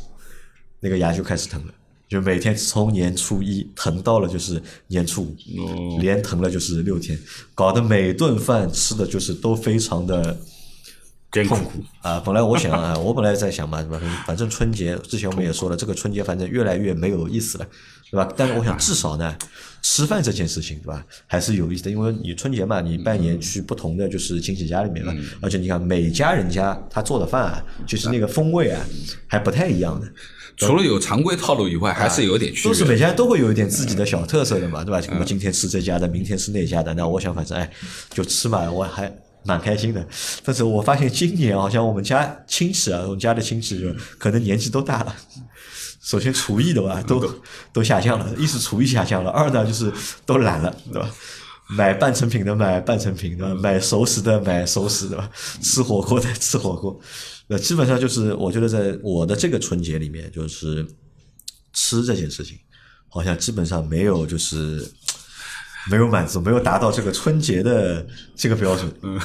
[0.81, 1.73] 那个牙就开始疼了，
[2.07, 7.19] 就每天从年初一疼到了就是年初五，哦连疼了就是六天，
[7.55, 10.39] 搞得每顿饭吃的就是都非常的
[11.45, 12.21] 痛苦啊！
[12.25, 14.01] 本来我想 啊，我本来在想嘛，对吧？
[14.27, 17.67] 反正春节之前我们也说了，这个春节反正越来越没有意思了，
[18.11, 18.29] 对吧？
[18.37, 19.37] 但是我想至少呢，
[19.83, 21.05] 吃饭这件事情，对吧？
[21.27, 28.85] 还是有意思的，因为你春节嘛，你拜年去不同的就是亲戚家里面嘛，而且你看每家人家他做的饭啊，就是那个风味啊
[29.27, 30.07] 还不太一样的。
[30.59, 32.83] 除了有常规套路以外，还是有点区都是。
[32.87, 35.07] 每家都会有一点自己的小特色的嘛，对吧？
[35.11, 37.71] 我们今天吃这家的，明天吃那家的，那我想反正哎，
[38.09, 39.15] 就吃嘛，我还
[39.47, 40.07] 蛮开心的。
[40.45, 45.15] 但是我发现今年好像我们家亲戚啊，我们家的亲戚就可能年纪都大了，
[46.03, 49.93] 首先厨艺的吧，都都下降了，一是厨艺下降了，二呢就是
[50.25, 51.11] 都懒了，对吧？
[51.69, 55.31] 买半成品的买半成品的，买熟食的买熟食的，
[55.61, 56.97] 吃火锅的吃火锅。
[57.49, 60.87] 那基本上就是，我觉得在我的这个春节里面，就是
[61.73, 62.57] 吃这件事情，
[63.09, 64.89] 好像基本上没有就是
[65.91, 68.93] 没有满足，没有达到这个春节的这个标准。
[69.03, 69.21] 嗯，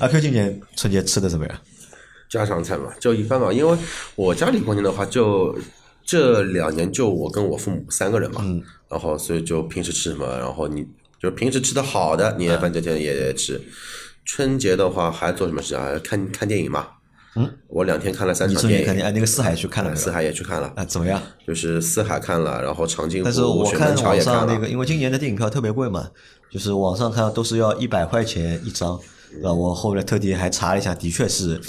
[0.00, 1.60] 阿 Q 今年春节吃的怎么样？
[2.28, 3.52] 家常菜嘛，就一般嘛。
[3.52, 3.78] 因为
[4.16, 5.56] 我家里过年的话，就
[6.04, 8.44] 这两年就我跟我父母三个人嘛，
[8.88, 10.86] 然后所以就平时吃什么，然后你
[11.20, 13.60] 就平时吃的好的，年夜饭这天也吃。
[14.24, 15.98] 春节的话还做什么事啊？
[16.02, 16.88] 看看电影嘛。
[17.36, 20.84] 嗯，我两天看了三你场电影，看见哎，那个四海去看了四海也去看了，啊？
[20.84, 21.20] 怎么样？
[21.46, 23.94] 就是四海看了，然后长津但是湖、我看。
[23.96, 26.08] 网上那个，因为今年的电影票特别贵嘛，
[26.50, 28.94] 就是网上看都是要一百块钱一张，
[29.42, 31.60] 啊，我后来特地还查了一下，的确是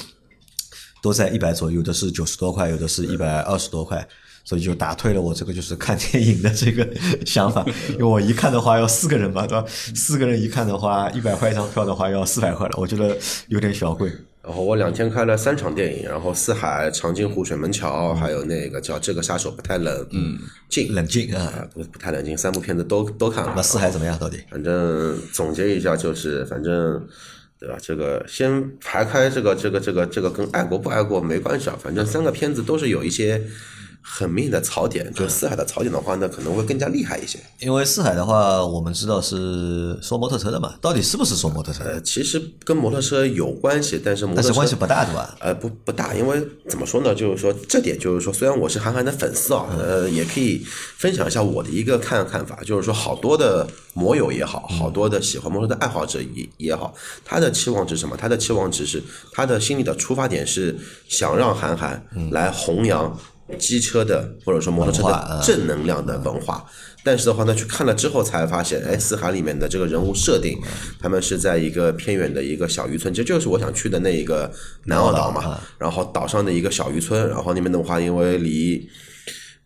[1.02, 4.08] 都在一百左右，有的是九十多块，有的是一百二十多块，
[4.44, 6.88] 所以就打退了我这个就是看电影的这个
[7.26, 9.66] 想法，因为我一看的话要四个人嘛，对吧？
[9.68, 14.12] 四个人一看的话，一百块一张票的话要四百块了，我觉得有点小贵。
[14.46, 20.38] 然后我两天开了三场电影，然后四海、长津湖、水门桥，还有那个叫《这个杀手不太冷》，嗯，
[20.70, 23.54] 静冷静啊，啊，不不太冷静，三部片子都都看了。
[23.56, 24.18] 那四海怎么样？
[24.20, 24.38] 到底？
[24.52, 27.04] 反正总结一下就是，反正
[27.60, 27.76] 对吧？
[27.82, 33.42] 这个先排开这个这个这个这个跟爱国不爱国没关系啊，反正三个片子都是有一些
[34.08, 37.40] 很明显的槽点，就四海的槽点的话呢，可能会更加厉害一些。
[37.60, 41.94] 因为四海的话，我们知道是说摩托车的嘛，到底是不是说摩托车的？
[41.94, 45.36] 呃，其实跟摩托车有关系，但是摩托车但是关系不大，对吧？
[45.40, 46.40] 呃，不不大，因为
[46.70, 47.16] 怎么说呢？
[47.16, 50.64] 就是说这点，就是说，虽然我是韩寒的粉丝啊，呃，也可以
[50.98, 56.94] 分享一下我的一个看看法，就是说，好多的摩友也好，好多的喜欢摩托的爱好者也也好，
[57.26, 58.16] 他的期望值什么？
[58.16, 60.78] 他的期望值是他的心里的出发点是
[61.10, 63.18] 想让韩寒来弘扬
[63.60, 66.66] 机车的或者说摩托车的正能量的文化。
[67.04, 70.58] 但是的话呢，去看了之后才发现，哎，四海里面的这个人物设定，
[71.00, 74.52] 他们是在一个偏远的一个小渔村，这就是我想去的那一个
[74.86, 75.60] 南澳岛嘛。
[75.78, 78.90] 然后岛上的一个小渔村，然后那边的话，因为离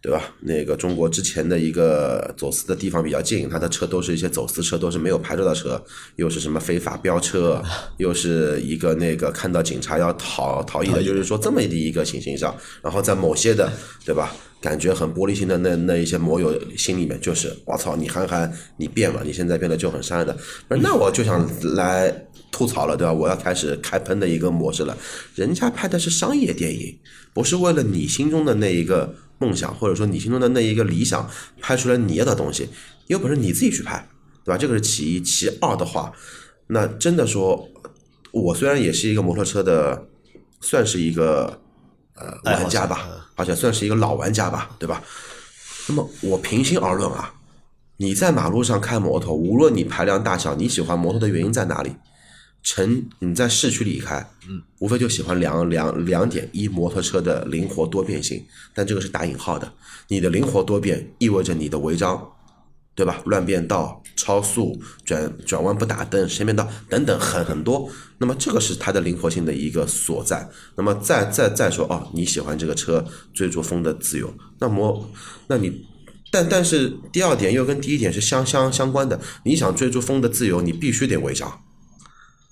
[0.02, 0.24] 对吧？
[0.40, 5.82] 那个中国之前的一个走私的地方比较近，他的车都是一些走私车，都是没有牌照的车，
[6.16, 7.62] 又是什么非法飙车，
[7.98, 13.72] 又是一个那个看到警察要逃逃逸的，就是说这么的一个情形上，然后在某些的
[14.06, 14.34] 对吧？
[14.62, 22.14] 感觉很玻璃心的那那一些摩友心里面就是，我操，你韩寒你变了，你现在变得就很善良的，那我就想来
[22.52, 23.14] 吐槽了，对吧？
[23.14, 24.98] 我要开始开喷的一个模式了。
[25.34, 26.94] 人家拍的是商业电影，
[27.34, 32.70] 不是为了你心中的那一个梦想，或者说你心中的那一个理想，拍出来你要的东西，
[33.08, 34.08] 有本事你自己去拍，
[34.44, 34.58] 对吧？
[34.58, 36.14] 这个是其一，其二的话，
[36.68, 37.68] 那真的说，
[38.32, 40.08] 我虽然也是一个摩托车的，
[40.62, 41.60] 算是一个
[42.16, 45.02] 呃玩家吧，而且算是一个老玩家吧，对吧？
[45.88, 47.34] 那么我平心而论啊，
[47.98, 51.96] 你在马路上开摩托，无论你排量大小，你喜欢摩托的原因在哪里？
[52.62, 59.72] 城你在市区里开，嗯，无非就喜欢两两两点：一摩托车的灵活多变性，但这个是打引号的。
[60.08, 62.32] 你的灵活多变意味着你的违章，
[62.96, 63.22] 对吧？
[63.26, 67.90] 乱变道、超速、转转弯不打灯、前面道等等很很多。
[68.18, 70.50] 那么这个是它的灵活性的一个所在。
[70.76, 75.10] 那么再再再说哦，你喜欢这个车追逐风的自由，那么
[75.48, 75.86] 那你。
[76.32, 81.60] 但但是第二点又跟第一点是相相相关的，你想追逐风的自由，你必须得违章。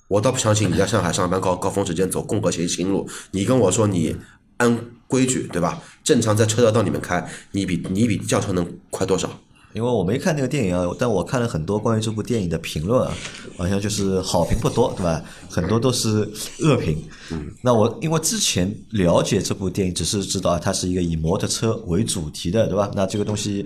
[0.08, 4.16] 我倒不相信你在上海上班高高峰时间走共和行行路，你跟我说你
[4.58, 5.82] 按规矩对吧？
[6.04, 9.40] 正常在车道道里面开，你比你比轿车能快多少？
[9.74, 13.14] 因为我没看那个电影啊，但我看了很多关于这部电影的评论啊，
[13.58, 15.22] 好像就是好评不多，对吧？
[15.50, 17.04] 很多都是恶评。
[17.32, 22.90] 嗯，那我因为之前了解这部电影，只是知道它是一个以摩托车为主题的，对吧？
[22.96, 23.66] 那这个东西，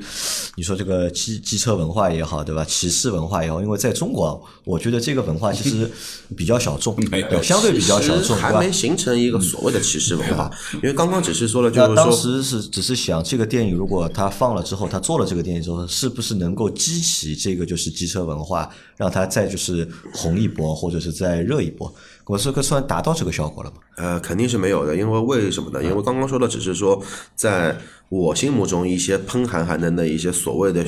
[0.56, 2.66] 你说这个机机车文化也好，对吧？
[2.66, 4.36] 骑士文化也好，因为在中国啊，
[4.66, 5.90] 我觉得这个文化其实
[6.36, 8.36] 比较小众， 对相对比较小众？
[8.36, 21.94] 还没形成一个所谓的骑士文化，因为刚刚只是说了，就当是说时是只是想，这个电影如果他放了之后，他做了这个电影之后，是不是能够激起这个就是机车文化，让它再就是红一波，或者是再热一波？
[22.26, 23.78] 我这个算达到这个效果了吗？
[23.98, 25.84] 呃，肯定是没有的，因为为什么呢？
[25.84, 27.00] 因为刚刚说的只是说，
[27.36, 27.78] 在
[28.10, 30.84] 我心目中一些喷韩寒的那一些所谓的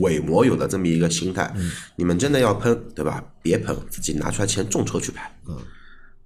[0.00, 1.54] 伪摩友的这么一个心态，
[1.94, 3.22] 你们真的要喷，对吧？
[3.40, 5.56] 别喷，自己拿出来钱众筹去拍，嗯，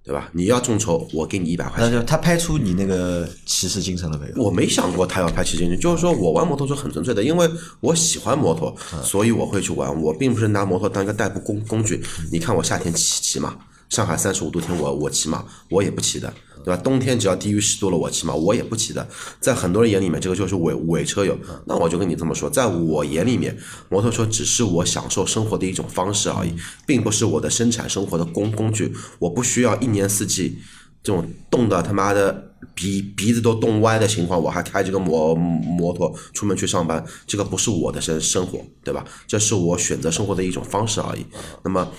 [0.03, 0.29] 对吧？
[0.33, 2.05] 你要众筹，我给你一百块钱。
[2.05, 4.43] 他拍出你那个骑士精神了没有？
[4.43, 7.47] 我没想过他要拍骑士精神，就是说我玩摩托是很纯粹的，因为
[7.79, 10.01] 我喜欢摩托，所以我会去玩。
[10.01, 12.03] 我并不是拿摩托当一个代步工工具。
[12.31, 13.55] 你看我夏天骑骑嘛，
[13.89, 16.81] 上海三十五度天我我骑嘛，我也不骑的，对吧？
[16.83, 19.07] 冬天只要低于十度了，我骑嘛，我也不骑的。
[19.39, 21.37] 在很多人眼里面，这个就是伪伪车友。
[21.65, 23.57] 那我就跟你这么说，在我眼里面，
[23.89, 26.53] 摩托车只是我享受生活的一种方式而已，
[26.85, 28.93] 并不是我的生产生活的工工具。
[29.19, 30.59] 我不需要一年四季
[31.03, 39.03] 这种冻的他妈的鼻鼻子都冻歪的情况，我还开这个摩摩托出门去上班，这个不是我的生生活，对吧？
[39.27, 41.25] 这是我选择生活的一种方式而已。
[41.63, 41.91] 那么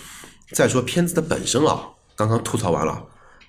[0.53, 3.05] 再说片子的本身啊，刚刚吐槽完了。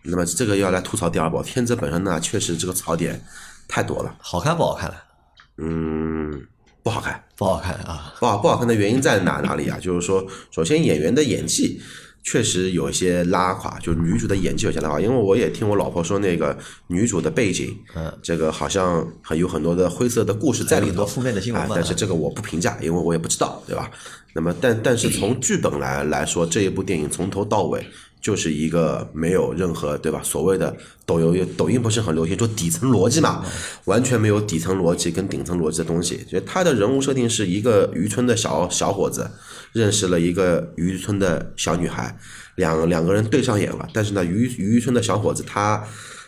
[0.06, 3.24] 那么这个要来吐槽第二部，片子本身呢，确实这个槽点
[3.68, 4.14] 太多了。
[4.20, 4.96] 好看不好看了？
[5.58, 6.46] 嗯，
[6.82, 8.14] 不好看，不好看啊！
[8.20, 9.78] 不好不好看的原因在哪哪里啊？
[9.80, 11.80] 就是说，首先演员的演技
[12.24, 15.00] 确实有一些拉垮，就是女主的演技有些拉垮。
[15.00, 21.76] 因为我也听我老婆说，那个女主的背景，嗯，这个好像还有很多的灰色的故事在里头，很多负面的新闻嘛。
[21.76, 23.90] 但是这个我不评价，因为我也不知道，对吧？
[24.34, 27.86] 那么，但但是从剧本来来说，这一部电影从头到尾。
[28.24, 30.22] 就是一个没有任何对吧？
[30.24, 30.74] 所谓的
[31.06, 33.44] 抖音，抖音不是很流行说底层逻辑嘛？
[33.84, 36.26] 完全没有底层逻辑跟顶层逻辑的东西。
[36.32, 39.30] 就他的人物设定是一个渔村的小小伙子，
[39.74, 42.18] 认识了一个渔村的小女孩，
[42.56, 43.90] 两两个人对上眼了。
[43.94, 45.84] 但是呢，渔渔村的小伙子他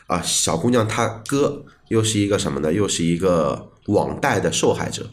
[0.08, 2.74] 啊，小姑娘她哥又是一个什么呢？
[2.74, 5.10] 又是一个网贷的受害者。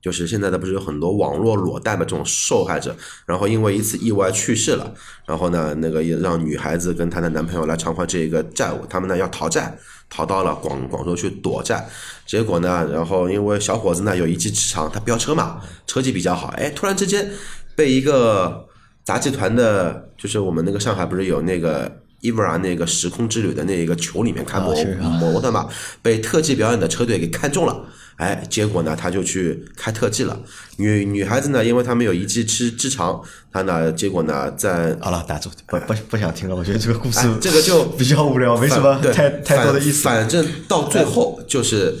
[0.00, 4.94] 就是现在的不是有很多网络裸贷的这种受害者，然后因为一次意外去世了，
[5.26, 9.76] 然后呢，那个也让女孩子跟她的男朋友来偿还这个债务，他们呢要逃债，
[10.08, 11.86] 逃到了广广州去躲债，
[12.26, 17.30] 结果呢，然后因为小伙子呢有一技之长，他飙车嘛，车技比较好，哎，突然之间
[17.76, 18.66] 被一个
[19.04, 24.74] 杂技团的，就是我们那个上海不是有那个伊布拉那个时空之旅的那个球里面看摩
[25.18, 25.68] 摩托嘛，
[26.00, 27.84] 被特技表演的车队给看中了。
[28.20, 30.38] 哎，结果呢，他就去开特技了。
[30.76, 33.18] 女女孩子呢，因为她没有一技之之长，
[33.50, 36.54] 她呢，结果呢，在好了，打住，不不不想听了。
[36.54, 40.02] 我觉得这个故事 这个就 比较无聊，没什么太太多的意思。
[40.02, 41.96] 反正到最后就是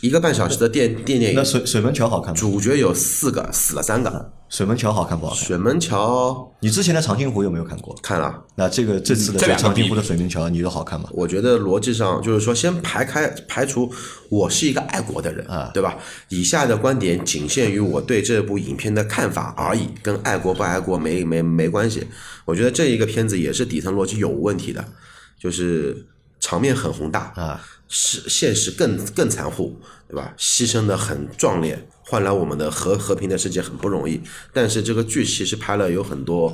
[0.00, 1.36] 一个半小时的电电电影。
[1.36, 2.36] 那水水门桥好看吗？
[2.40, 4.32] 主角有四个，死了三个。
[4.50, 5.44] 水门桥好看不好看？
[5.44, 7.94] 水门桥，你之前的长津湖有没有看过？
[8.02, 8.42] 看了。
[8.56, 11.08] 那这个这次的长津湖的水门桥，你觉得好看吗？
[11.12, 13.88] 我觉得逻辑上就是说，先排开排除
[14.28, 15.96] 我是一个爱国的人啊，对吧？
[16.30, 22.08] 以下的观点仅限于我对这部影片的看法而已，跟爱国不爱国没没没关系。
[22.44, 24.84] 我觉得这一个片子也是底层逻辑有问题的，
[25.38, 26.04] 就是
[26.40, 30.34] 场面很宏大啊，是现实更更残酷，对吧？
[30.36, 31.86] 牺牲的很壮烈。
[32.10, 34.20] 换来我们的和和平的世界很不容易，
[34.52, 36.52] 但是这个剧其实拍了有很多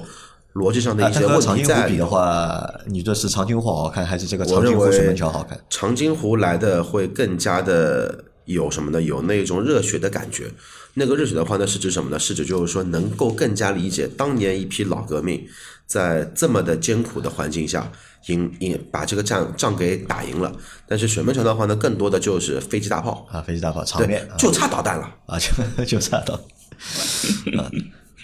[0.52, 1.88] 逻辑上的一些问题在。
[1.88, 5.58] 比的话，你这是长津湖好看还是这个长津湖水门桥好看？
[5.70, 9.00] 长津湖来的会更加的有什么呢？
[9.00, 10.50] 有那种热血的感觉。
[10.98, 12.18] 那个热血的话呢，是指什么呢？
[12.18, 15.46] 是指就是说能够更加理解当年一批老革命
[15.86, 17.92] 在这么的艰苦的环境下。
[18.26, 20.52] 赢赢把这个仗仗给打赢了，
[20.88, 26.36] 但是水门桥的话呢，更多的就是飞机大炮啊，飞机大炮场面就差导弹了啊，就 就差导。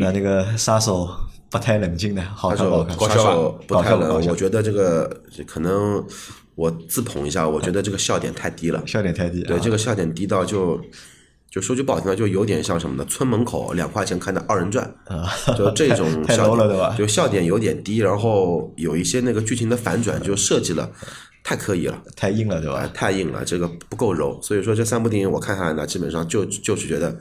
[0.00, 1.08] 那那个杀手
[1.48, 2.98] 不太冷静的，好看不好看？
[3.10, 6.04] 杀手不太冷，我觉得这个可能
[6.56, 10.80] 我自捧一下，我觉得这个笑点太低了，笑点太低，对这个笑点低到就。
[11.52, 13.04] 就说句不好听的，就有点像什么呢？
[13.10, 14.90] 村门口两块钱看的二人转，
[15.54, 20.90] 就这种 笑点，就笑点有点低，然后有一些那个剧情的反转就设计了
[21.44, 22.90] 太刻意了，太硬了，对吧？
[22.94, 24.40] 太硬了，这个不够柔。
[24.42, 27.14] 所以说这三部电影我看下来呢，基本上就就是觉得，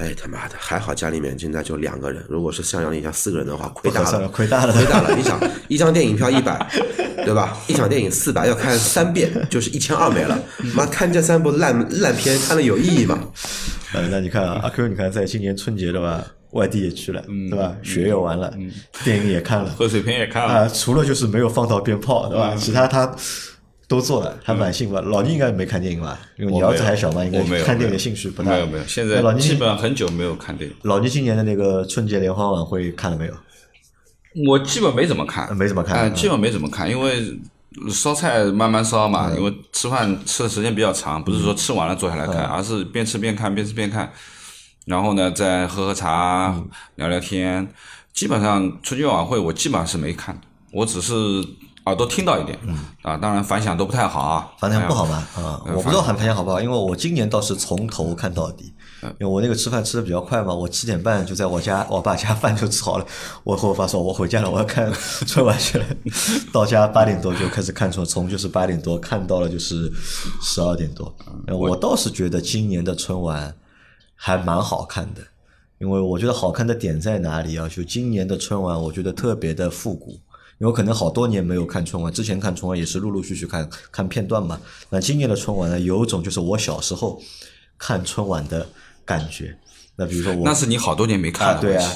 [0.00, 5.14] 哎他妈的，还好家里面现在就两个人，如果是像杨丽像四个人的话，亏大了，亏大了，亏大了。
[5.14, 6.58] 你想一张电影票一百。
[7.22, 7.54] 对吧？
[7.66, 10.42] 一场电影四百，要看三遍就是一千二没了。
[10.74, 13.28] 妈，看这三部烂烂片，看了有意义吗？
[13.92, 16.24] 呃，那你看啊，阿 Q，你看在今年春节对吧？
[16.52, 17.76] 外地也去了，对吧？
[17.82, 18.50] 雪也玩了，
[19.04, 20.62] 电影也看了，贺岁片也看了。
[20.62, 22.54] 啊，除了就是没有放到鞭炮，对吧？
[22.58, 23.14] 其他他
[23.90, 24.94] 都做了，还蛮幸福。
[24.94, 26.16] 老倪应该没看电影吧？
[26.38, 28.52] 因为你儿子还小嘛，应该看电影的兴趣不大。
[28.52, 30.76] 没有没有，现在老基本上很久没有看电影。
[30.82, 33.34] 老倪今年的那个春节联欢晚会看了没有？
[34.46, 37.36] 我基本没怎么看，没怎么看，基本没怎么看，因为
[37.90, 44.08] 烧菜慢慢烧嘛，因为吃饭吃的时间比较长，不是说吃完了坐下来看，而是边吃边看，边吃边看，
[44.86, 46.62] 然后呢再喝喝茶，
[46.94, 47.66] 聊聊天。
[48.12, 50.40] 基本上春节晚会我基本上是没看，
[50.72, 51.12] 我只是
[51.86, 58.72] 耳朵听到一点，嗯啊，当然反响都不太好啊，反响不好嘛，啊，我不知道反响好不好，因为我今年倒是从头看到底。
[59.18, 63.06] 因为我那个吃饭吃的比较快嘛，我七点半就在我家， 我爸家饭就吃好了。
[63.44, 64.92] 我和我爸说，我回家了，我要看
[65.26, 65.86] 春晚去了。
[66.52, 69.90] 到家八点多就开始看春，从就是八点多看到了就是
[70.42, 71.16] 十二点多。
[71.48, 73.54] 我倒是觉得今年的春晚
[74.14, 75.22] 还蛮好看的，
[75.78, 77.66] 因为我觉得好看的点在哪里啊？
[77.66, 80.20] 就今年的春晚，我觉得特别的复古。
[80.60, 84.60] 因为可能好多年没有看春晚，之前看春晚也是陆陆续续看看片段嘛。
[84.90, 87.20] 那今年的春晚呢，有种就是我小时候
[87.78, 88.68] 看春晚的
[89.06, 89.56] 感觉。
[89.96, 91.92] 那比如说我那是你好多年没看啊，了，对啊，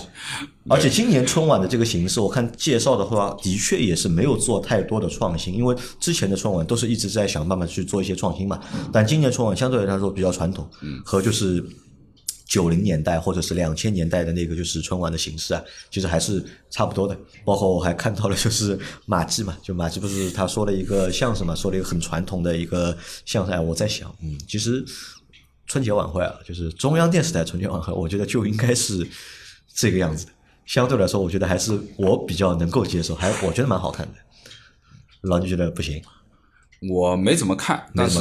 [0.68, 8.58] 而且今年春晚的这个形式，我看介绍的话，的确也是没有做太多的创新，因为之前的春晚都是一直在想办法去做一些创新嘛。
[8.90, 10.66] 但今年春晚相对来说比较传统，
[11.04, 11.64] 和就是
[12.44, 17.16] 九零年代或者是两千年代的那个就是春晚的形式啊，其实还是差不多的。
[17.44, 24.84] 包括我还看到了就是马季嘛，就马季不是他说了一个相声嘛，说了一个很传统的一个相声，我在想，嗯，其实。
[25.66, 29.04] 春节晚会啊，就是中央电视台春节晚会，我觉得就应该是
[29.74, 30.26] 这个样子。
[30.66, 34.12] 相对来说，我觉得还是我比较能够接受，还我觉得蛮好看的。
[35.22, 36.02] 老倪觉得不行，
[36.88, 38.20] 我没怎么看，但是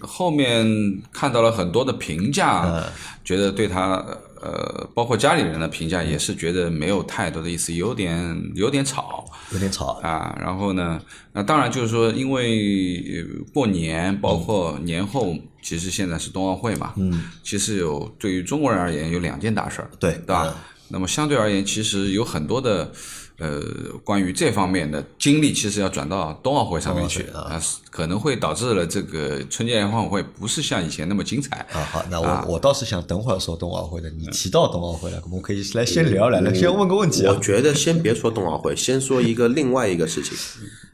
[0.00, 0.66] 后面
[1.12, 2.82] 看到了很多的评价，嗯
[3.24, 4.06] 觉得对他
[4.40, 9.98] 呃，包括家里人的评价也是觉得没有太多的意思，有点有点吵有点吵。
[10.00, 10.38] 啊。
[10.40, 11.00] 然后呢，
[11.32, 20.54] 那当然就是说，因为呃过年，包括年后，其实现在是冬奥会嘛，嗯，其实有对于中国人而言有两件大事儿，对对吧？
[20.88, 22.92] 那么相对而言，其实有很多的
[23.38, 23.60] 呃
[24.02, 27.60] 关于这方面的精力，其实要转到冬奥会上面去啊，
[27.90, 31.66] 可能会导致了这个春节联欢晚会不是像以前那么精彩。
[31.72, 34.08] 啊，好，那我、我倒是想等会儿说冬奥会的。
[34.10, 40.36] 你提到冬奥会了，我们可以来先聊聊，来先问个问题啊我，觉得先别说冬奥会，先说一个另外一个事情。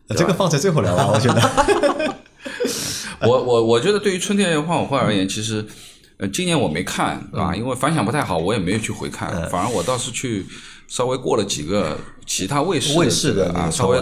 [0.09, 2.17] 这个放在最后聊吧，我觉得。
[3.27, 5.65] 我我我觉得对于春节联欢晚会而言，其实
[6.17, 10.45] 呃今年我没看啊，因为反响不太好，我也没有去回看，反而我倒是去
[10.93, 13.99] 稍微过了几个其他卫视卫视的啊，稍微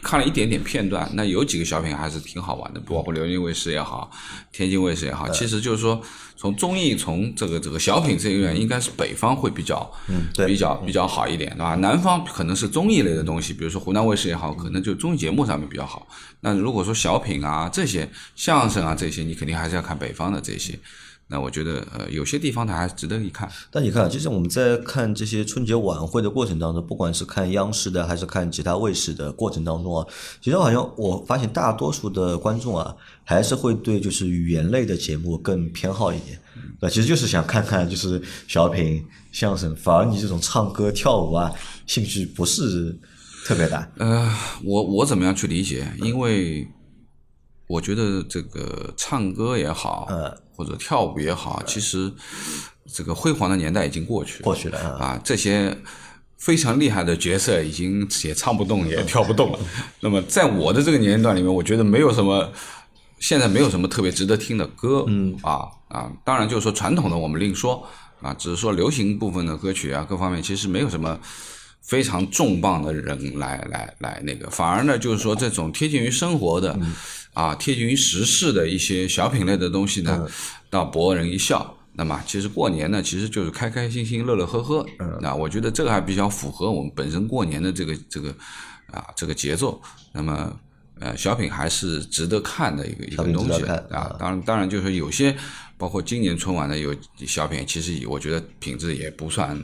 [0.00, 1.06] 看了一点点片段。
[1.12, 4.10] 那有几个小品还是挺好玩的，包括辽宁卫视也好，
[4.50, 6.00] 天津卫视也好，其实就是说
[6.34, 9.92] 从综艺从这个这个小品这一面，应该是北方会比较
[10.46, 11.74] 比较比较好一点，对吧？
[11.74, 16.08] 南方可能是综艺类的东西，比如说湖南卫视也好，可能就综艺节目上面比较好。
[16.40, 20.78] 那如果说小品啊这些相声啊这些，你肯定还是要看北方的这些。
[21.28, 23.50] 那我觉得呃有些地方它还值得一看。
[23.70, 30.06] 但你看，其实我们在看这些春节晚会的过程当中，不管是看央视的还是看其他卫视的过程当中啊，
[30.42, 32.94] 其实好像我发现大多数的观众啊，
[33.24, 36.38] 还是会对就是语言类的节目更偏好一点。
[36.80, 41.50] 那其实就是想看看就是小品、相声，反而你这种唱歌、跳舞啊，
[41.86, 42.94] 兴趣不是
[43.46, 43.88] 特别大。
[43.96, 44.30] 呃，
[44.64, 45.90] 我我怎么样去理解？
[46.02, 46.68] 因为
[47.66, 52.12] 我觉得这个唱歌也好，嗯或者跳舞也好，其实
[52.92, 54.44] 这个辉煌的年代已经过去了。
[54.44, 55.76] 过去了啊啊，这些
[56.36, 59.58] 非常厉害的角色已经也唱不动，也跳不动了。
[60.00, 62.52] 那么在我的这个年龄段里面，我觉得没有什么。
[63.20, 67.86] 现在没有什么特别值得听的歌，嗯啊啊，当然就是说传统的我们另说
[68.20, 71.16] 啊，只是说流行部分的歌曲啊，各方面其实没有什么
[71.82, 76.76] 非常重磅的人来来来那个，反而呢就是说这种贴近于生活的、
[77.32, 80.26] 啊，贴近于时事的一些小品类的东西呢，
[80.70, 81.76] 倒博人一笑。
[81.94, 84.86] 那么其实过年呢，其实就是开开心心、乐乐呵呵。
[85.20, 88.30] 那我觉得这个还比较符合我们本身过年的这个这个
[88.90, 89.80] 啊这个节奏。
[90.12, 90.56] 那么。
[91.00, 94.14] 呃，小品还是值得看的一个一个东西啊。
[94.20, 95.36] 当然，当然就是有些，
[95.76, 96.94] 包括今年春晚的有
[97.26, 99.58] 小品，其实我觉得品质也不算。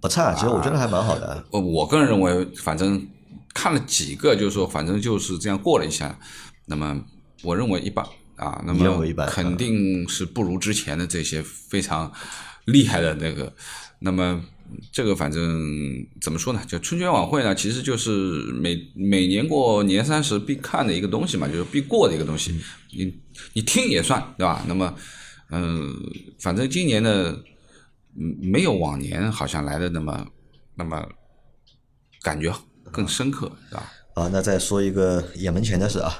[0.00, 1.44] 不差，其实我觉得还蛮好的。
[1.50, 3.06] 我，我个人认为，反正
[3.52, 6.18] 看了几个，就是说，反正就是这样过了一下。
[6.66, 7.04] 那么，
[7.42, 8.04] 我认为一般
[8.36, 8.62] 啊。
[8.66, 12.12] 那么肯定是不如之前的这些非常
[12.66, 13.52] 厉害的那个。
[14.00, 14.44] 那么。
[14.90, 15.42] 这个反正
[16.18, 16.62] 怎么说呢？
[16.66, 18.10] 就春节晚会呢，其实就是
[18.54, 22.58] 每每年过年三十必看的一个东西嘛，就是必过的一个东西。
[22.90, 23.14] 你
[23.52, 24.64] 你听也算对吧？
[24.66, 24.94] 那么，
[25.50, 25.94] 嗯，
[26.40, 27.36] 反正今年呢，
[28.18, 30.26] 嗯，没有往年好像来的那么
[30.76, 31.06] 那么
[32.22, 32.50] 感觉
[32.90, 33.92] 更深刻，是吧？
[34.14, 36.18] 啊，那再说一个眼门前的事啊，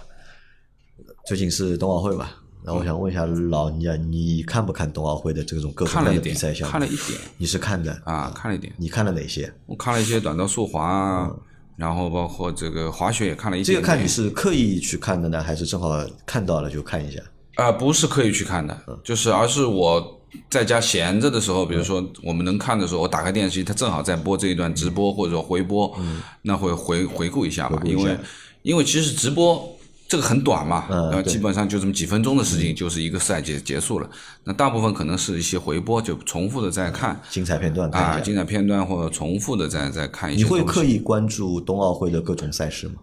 [1.24, 2.36] 最近是冬奥会吧？
[2.64, 6.72] 然后我想问一下老倪啊，你看不看冬奥会的这种各种各样的比看了一点赛项目？
[6.72, 8.72] 看了一点你是看的啊，看了一点。
[8.76, 9.52] 你看了哪些？
[9.66, 11.30] 我看了一些短道速滑啊，
[11.76, 13.80] 然后包括这个滑雪也看了一些这。
[13.80, 17.20] 个看你是刻意去看的呢，还是正好看到了就看一下？
[17.54, 20.20] 啊、不是刻意去看的，就是而是我
[20.50, 25.96] 在家闲着的时候，比如说我们能看的时候，我打开电视机，它正好在播这一段直播或者说回播，
[26.42, 28.18] 那会回回顾一下嘛，回顾一下因为
[28.62, 29.76] 因为其实直播。
[30.12, 34.06] 这个很短嘛，嗯然后基本上就这么几分钟的事情，就是一个赛季结束了。
[34.44, 40.42] 那大部分可能是一些回播，就重复的在看精彩片段看啊，精彩片段或者重复的在在看一些。
[40.42, 42.96] 你会刻意关注冬奥会的各种赛事吗？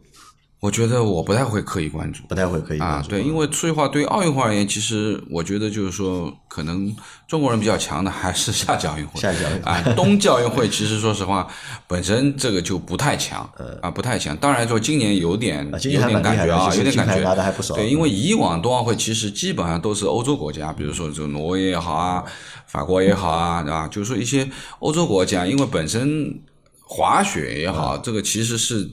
[0.62, 6.94] 我觉得我不太会刻意关注不太会刻意关，注啊对，因为说实话，对于奥运会而言，其实我觉得就是说，可能
[7.30, 9.22] 中国人比较强的还是夏季奥运会。
[9.22, 11.48] 夏季奥运会啊，冬季奥运会其实说实话，
[11.88, 13.50] 本身这个就不太强，
[13.82, 14.36] 啊，不太强。
[14.36, 22.22] 当然说今年有点呃啊今年还有点感觉啊，有点感觉拿得还不少对，因为以往冬奥会其实基本上都是欧洲国家，比如说这个挪威也好啊，
[22.68, 23.88] 法国也好啊，对吧？
[23.88, 24.46] 就是说一些
[24.80, 26.38] 欧洲国家，因为本身
[26.82, 28.90] 滑雪也好，这个其实是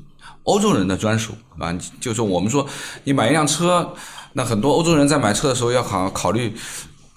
[0.47, 1.73] 欧洲人的专属啊。
[2.01, 2.67] 就是我们说，
[3.05, 3.95] 你买一辆车，
[4.33, 6.53] 那很多欧洲人在买车的时候要考考虑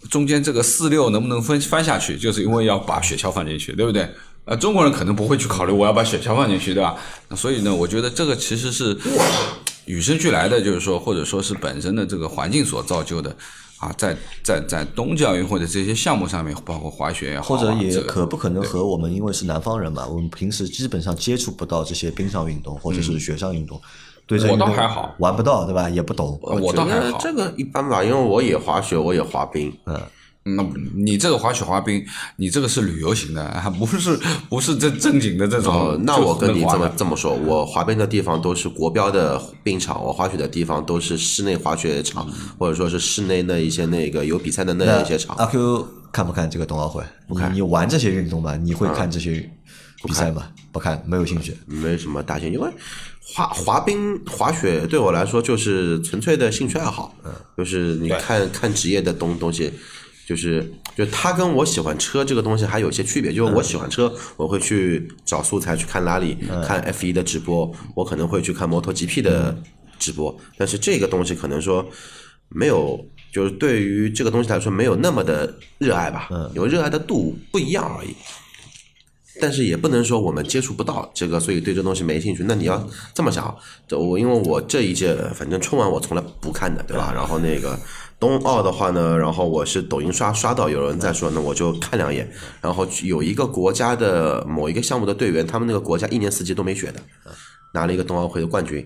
[0.10, 4.08] 中间这个四六能不能分翻下去，就是因为要把雪橇放进去，对不对？
[4.46, 6.96] 呃，中国人可能不会去考虑我要把雪橇放进去，对吧？
[7.28, 8.98] 那所以呢，我觉得这个其实是
[9.86, 13.36] 与生俱来的，就是说，或者说是本身的这个环境所造就的。
[13.80, 23.82] 啊，在在在冬季奥运会的这些项目上面，包括滑雪也好啊，或者也可不可能和我们因为是南方人嘛，我们平时基本上接触不到这些冰上运动或者是雪上运动，
[24.28, 25.90] 对我倒还好玩不到对吧？
[25.90, 29.74] 也不懂，我倒还好这个一般吧，因为我也滑雪，我也滑冰，
[30.44, 30.66] 那
[30.96, 32.04] 你这个滑雪滑冰，
[32.38, 34.18] 你这个是旅游型的，还 不是
[34.50, 35.74] 不是正正经的这种。
[35.74, 42.28] 哦，那我跟你这么这么说，我滑冰的地方都是国标的冰场，我滑雪的地方都是室内滑雪场，
[42.58, 45.36] 或者说是室内的一些那个有比赛的那一些场。
[45.38, 47.04] 阿 Q 看不看这个冬奥会？
[47.28, 47.54] 不看。
[47.54, 48.56] 你玩这些运动吗？
[48.56, 49.48] 你会看这些
[50.04, 50.48] 比赛吗？
[50.72, 51.56] 不看，没有兴趣。
[51.68, 52.72] 没什么大兴趣，因为
[53.22, 59.72] 滑滑冰、滑雪对我来说就是纯粹的兴趣爱好，嗯就是你看看职业的东东西，
[60.30, 69.58] 就是就他跟我喜欢车这个东西还有一些区别，就是我喜欢车，我会去找素材去看拉里、看 F 一的直播，我可能会去看摩托 GP 的
[69.98, 71.84] 直播，但是这个东西可能说
[72.48, 73.04] 没有。
[73.32, 78.16] 就是对于这个东西来说，没有那么的热爱吧，有热爱的度不一样而已。
[79.40, 82.44] 但是也不能说我们接触不到这个，所以对这东西没兴趣。
[82.48, 83.56] 那你要这么想，
[83.88, 87.14] 这我因为我这一届反正春晚我从来不看的，对吧？
[87.14, 87.80] 然后那个
[88.20, 92.30] 冬奥的话呢，然后我是抖音刷刷到有人在说，那我就看两眼。
[92.62, 97.02] 然后有一个国家的某一个项目的队员，他们那个国家一年四季都没雪的，
[97.74, 98.86] 拿了一个冬奥会的冠军，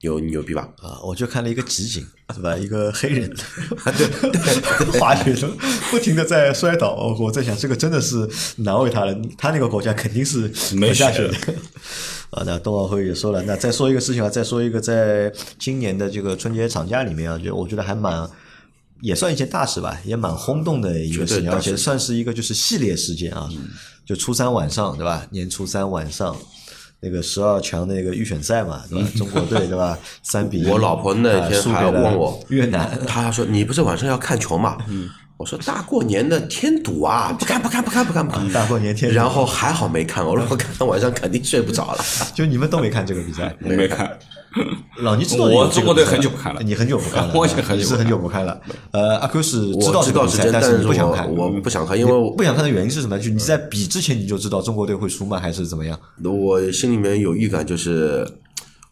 [0.00, 0.66] 牛牛逼吧？
[0.78, 2.02] 啊，我就看了一个集锦，
[2.34, 2.56] 是吧？
[2.56, 3.30] 一个黑人，
[4.98, 5.46] 滑雪的
[5.90, 8.26] 不停的在摔倒，我我在想，这个真的是
[8.56, 9.14] 难为他了。
[9.36, 11.54] 他那个国家肯定是没下雪雪的。
[12.30, 18.28] 啊，那冬奥会也说了，那再说一个事情啊，再说一个，在今年的这个春节长假里面啊，就我觉得还蛮。
[19.02, 23.48] 也算一件大事吧，也蛮轰动的一个事情，而且算是一个就是系列事件啊。
[24.04, 25.26] 就初三晚上对吧？
[25.30, 26.36] 年初三晚上，
[27.00, 29.08] 那个十二强那个预选赛嘛，对吧？
[29.16, 29.98] 中国队对吧？
[30.22, 34.76] 三比一，我老婆那天还问我越南， 她说：“你不是晚上要看球吗？”
[35.40, 42.04] 我说：“大过年的添堵啊，不看不看不看不看不看。”大过年天，然后还好没看，我如果看晚上肯定睡不着了。
[42.36, 44.18] 就你们都没看这个比赛， 没看。
[44.98, 48.60] 老倪知道我中国队很久不看了 你很久不看了，我已经很久是很久不看了。
[48.90, 53.18] 呃，阿 Q 是知道我知这个比赛，道是真，但但是你不想看，我们不想看，因为我不想看的原因是什么？
[53.18, 55.38] 就你在比之前你就知道中国队会输吗？
[55.40, 55.98] 还是怎么样？
[56.22, 58.28] 我心里面有预感，就是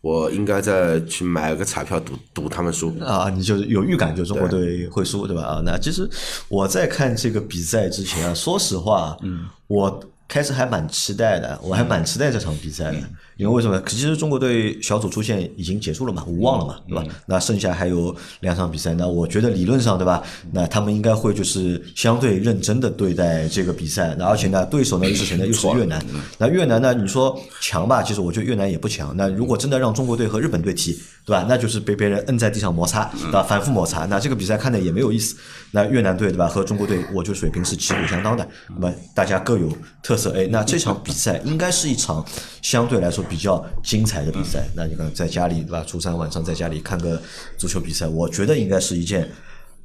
[0.00, 2.96] 我应该再去买个彩票赌赌他们输。
[3.00, 5.42] 啊，你就是有预感，就中国队会输，对吧？
[5.42, 6.08] 啊，那其实
[6.48, 12.98] 我在看这个比赛之前啊，说实话，嗯，我开始还蛮期待的，我还蛮期待这场比赛的，
[13.38, 13.80] 因为为什么？
[13.86, 17.04] 其实中国队小组出线已经结束了嘛，无望了嘛，对吧？
[17.24, 20.20] 那剩下还有两场比赛，那我觉得理论上，对吧？
[20.50, 26.04] 那他们应该会就是相对认真的对待这个比赛，那而且呢，对手呢又是谁呢又是越南，
[26.36, 28.02] 那越南呢，你说强吧？
[28.02, 29.16] 其实我觉得越南也不强。
[29.16, 30.92] 那如果真的让中国队和日本队踢，
[31.24, 31.46] 对吧？
[31.48, 33.40] 那就是被别人摁在地上摩擦，对吧？
[33.44, 35.36] 反复摩擦，那这个比赛看的也没有意思。
[35.70, 36.48] 那越南队对吧？
[36.48, 38.44] 和中国队，我觉得水平是旗鼓相当的。
[38.68, 39.70] 那么大家各有
[40.02, 42.24] 特色，哎，那这场比赛应该是一场
[42.62, 44.68] 相对来说比较精彩的比赛。
[44.74, 45.84] 那你看在家里对吧？
[45.84, 47.20] 初三晚上在家里看个
[47.56, 49.28] 足球比赛，我觉得应该是一件。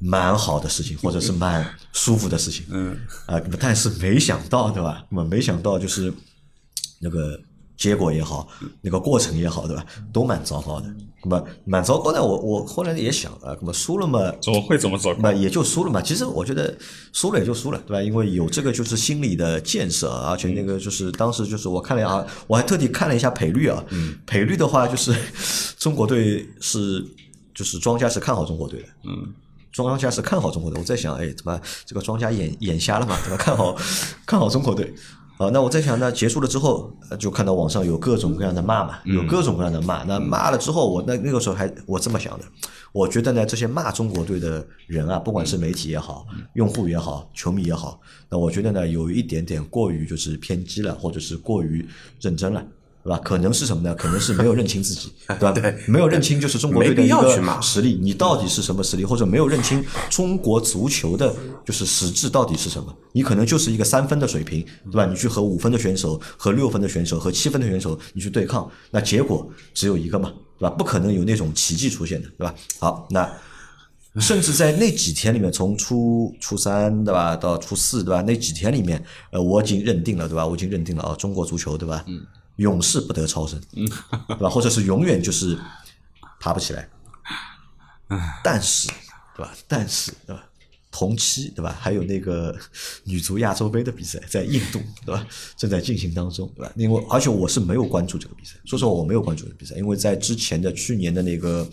[0.00, 5.02] 蛮好的事情，或者是蛮舒服的事情，嗯啊，那么但是没想到，对吧？
[5.08, 6.12] 那么没想到就是
[7.00, 7.40] 那个
[7.76, 8.46] 结果也好，
[8.82, 9.86] 那个过程也好，对吧？
[10.12, 10.92] 都蛮糟糕的。
[11.24, 16.00] 那么蛮糟糕的，我我后来也想啊，那么输了嘛，怎么会怎么糟那也就输了嘛。
[16.00, 16.76] 其实我觉得
[17.12, 18.02] 输了也就输了，对吧？
[18.02, 23.84] 因为有这个就是心理的建设，而且那个就是当时就是我看了啊，我还特地看了一下赔率啊，
[24.26, 25.14] 赔率的话就是
[25.78, 27.04] 中国队是
[27.54, 29.32] 就是庄家是看好中国队的，嗯。
[29.72, 33.18] 庄家是看好中国队，我在想，哎，怎么这个庄家眼眼瞎了嘛？
[33.24, 33.76] 怎么看好
[34.24, 34.94] 看好中国队？
[35.44, 40.02] 啊，那我在想，那结束了之后，呃就看到网上有各种各样的骂嘛，有各种各样的骂。
[40.04, 42.44] 那骂了之后，我那那个时候还我这么想的，
[42.92, 51.86] 我觉得呢，这些骂中国队的人啊，不管是媒体也好，用户也好，球迷也好，那我觉得呢，有一点点过于就是偏激了，或者是过于
[52.20, 52.64] 认真了。
[53.04, 53.20] 对吧？
[53.22, 53.94] 可能是什么呢？
[53.94, 55.52] 可能是没有认清自己， 对吧？
[55.52, 61.34] 对没有认清就是中国队的一个实力，你到底是什么实力，或者没有认清中国足球的
[61.64, 62.92] 就是实质到底是什么？
[63.12, 65.04] 你可能就是一个三分的水平，对吧？
[65.04, 70.70] 你去和五分的选手、和六分的选手、和七分的选手你去对抗，那结果只有一个嘛，对吧？
[70.70, 72.54] 不可能有那种奇迹出现的，对吧？
[72.78, 73.30] 好，那。
[74.20, 82.04] 甚至在那几天里面，从初初三对吧，到初四对吧，那几天里面，呃，我已经认定了对吧，我已经认定了啊，中国足球对吧，
[82.56, 83.60] 永世不得超生，
[84.28, 85.58] 对吧，或者是永远就是
[86.40, 86.88] 爬不起来。
[88.42, 88.88] 但是
[89.36, 90.44] 对吧，但是对吧，
[90.90, 92.56] 同期对吧，还有那个
[93.04, 95.26] 女足亚洲杯的比赛在印度对吧，
[95.56, 96.72] 正在进行当中对吧？
[96.76, 101.68] 因为而且我是没有关注这个比赛，说实话我没有关注这个比赛，因为在之前的去年的那个。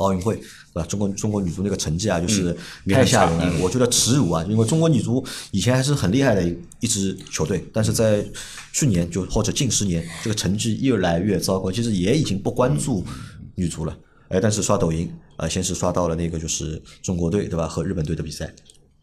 [0.00, 0.44] 奥运会，对
[0.74, 0.86] 吧？
[0.86, 2.56] 中国中国女足那个成绩啊，就是
[2.88, 3.60] 太吓人了。
[3.60, 8.24] 我觉得耻辱啊，因为中国女足以前还是很厉害的一一支球队，但是在
[8.72, 11.70] 去年就或者近十年，这个成绩越来越糟糕。
[11.70, 13.04] 其实也已经不关注
[13.54, 13.96] 女足了，
[14.28, 17.68] 哎，但是刷抖音啊，先是刷到了那个就是中国队，对吧？
[17.68, 18.52] 和日本队的比赛，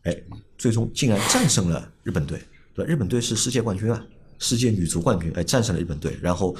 [0.03, 0.17] 哎，
[0.57, 2.41] 最终竟然战胜了日本队，
[2.73, 2.91] 对吧？
[2.91, 4.03] 日本队是世界冠军啊，
[4.39, 6.55] 世界女足冠军，哎，战胜了日本队，然后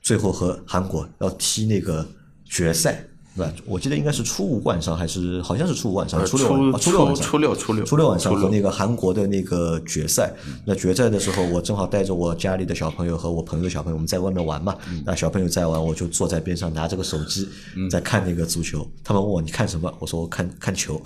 [0.00, 2.06] 最后和韩国要踢那个
[2.44, 3.04] 决赛。
[3.34, 3.52] 对吧？
[3.64, 10.32] 我记得应该是初五晚上，还是好像是初五晚上，呃初六晚啊初初六晚上，初六初六初六晚上和那个韩国的那个决赛。
[10.66, 14.76] 那决赛的时候，我正好带着我家里的小朋友和我朋友的小朋友，我们在外面玩嘛。
[15.04, 17.48] 那小朋友在玩，我就坐在边上拿着个手机
[17.90, 18.86] 在看那个足球。
[19.02, 19.92] 他们问我你看什么？
[19.98, 21.00] 我说我看看球。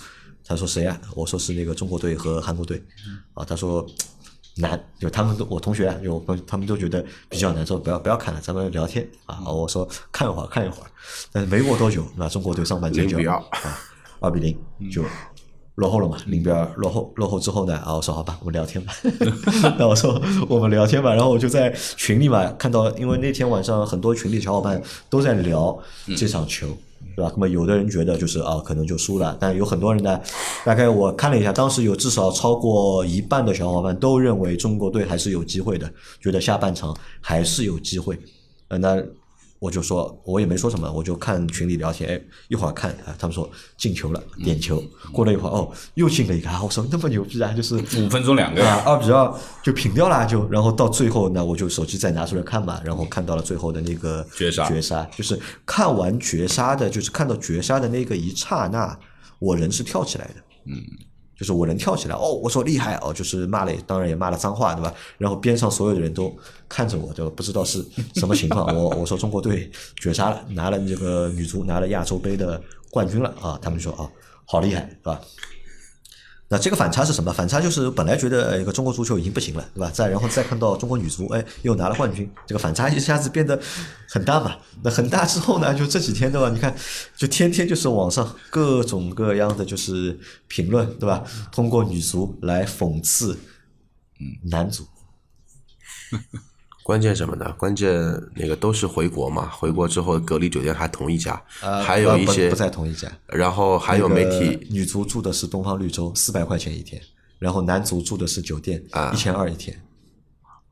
[0.48, 2.82] 他说谁呀、我说是那个中国队和韩国队。
[3.34, 3.86] 啊，他说。
[4.58, 9.38] 难，就他们都我同学啊，就我朋友他们都觉得比较难，说不要不要看了，咱们聊天啊。
[9.46, 10.86] 我说看一会儿看一会儿，
[11.30, 13.78] 但是没过多久，那中国队上半场就0比2啊
[14.20, 14.58] 二比零
[14.90, 15.04] 就
[15.74, 18.94] 落后了嘛，零比二落后落后之后呢，啊我说好吧，我们聊天吧，
[19.78, 25.78] 那我说我们聊天吧，然后我就在群里嘛看到，因为那天晚上很多群里小伙伴都在聊
[26.16, 26.74] 这场球。
[27.16, 27.32] 对吧？
[27.34, 30.20] 那么有的人觉得就是啊，可能就输了，但有很多人呢，
[30.66, 35.90] 大概我看了一下，当时有至少超过一半的小伙伴都认为中国队还是有机会的，
[36.20, 38.18] 觉得下半场还是有机会。
[38.68, 39.02] 呃，那
[39.58, 44.82] 我就说，我也没说什么，我就看群里聊天，哎，一会儿看啊，他们说进球了，点球，
[45.12, 48.60] 过了一会儿哦，又进了一个，啊，我说那么牛逼啊，就是五分钟两个。
[48.60, 48.82] 对吧？
[48.84, 54.68] 二比二就平掉了，就然后到最后呢，我就手机再拿出来看嘛，然后看到了最后的那个绝杀。
[54.68, 55.02] 绝杀。
[55.16, 58.98] 就是看完绝杀的，就是看到绝杀的那个一刹那，
[59.38, 60.34] 我人是跳起来的，
[60.66, 60.82] 嗯，
[61.38, 64.92] 就是我能跳起来，哦，我说厉害哦，就是骂了，当然也骂了脏话，对吧？
[65.18, 66.34] 然后边上所有的人都
[66.68, 67.28] 看着我，就？
[67.30, 67.84] 不知道是
[68.14, 72.60] 什么情况，我我说中国队绝杀了，拿了这个女足拿了亚洲杯的
[72.90, 74.10] 冠军了啊，他们说啊，
[74.46, 75.20] 好厉害，是吧？
[76.48, 77.32] 那这个反差是什么？
[77.32, 79.90] 反差就是本来觉得一个中国足球已经不行了，对吧？
[79.90, 83.60] 再然后再看到中国女足，哎，又拿了冠军，这个反差一下子变得
[84.08, 84.56] 很大嘛。
[84.84, 86.48] 那很大之后呢，就这几天对吧？
[86.50, 86.72] 你看，
[87.16, 90.16] 就天天就是网上各种各样的就是
[90.46, 91.24] 评论，对吧？
[91.50, 93.36] 通过女足来讽刺
[94.20, 94.86] 嗯男足，
[96.86, 97.52] 关键什么呢？
[97.58, 97.92] 关键
[98.36, 107.02] 那个都是回国嘛，回国之后隔离酒店还同一家，呃还有一些不不在同一家，然后还有媒体女足住的是东方绿洲，四百块钱一天，
[107.40, 109.82] 然后男足住的是酒店啊一千二一天，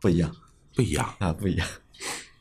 [0.01, 0.31] 不一样
[0.73, 1.67] 不一样，啊，不一样。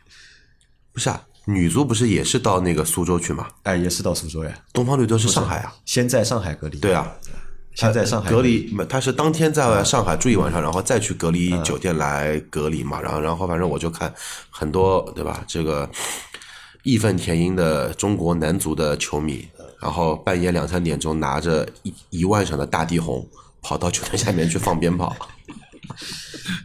[0.93, 3.47] 不是啊，女足不是也是到那个苏州去嘛？
[3.63, 7.11] 哎，也是到苏州呀，东方绿洲是上海啊，先在上海隔离，对，啊，
[7.75, 13.01] 先在上海隔离，他是当天在上海住一晚上，然后再去隔离酒店来隔离嘛。
[13.01, 14.13] 然后，然后反正我就看
[14.49, 15.43] 很多，对吧？
[15.47, 15.89] 这个
[16.83, 19.47] 义愤填膺的中国男足的球迷，
[19.81, 23.27] 然后半夜两三点钟拿着一一万响的大地红
[23.61, 25.15] 跑到酒店下面去放鞭炮，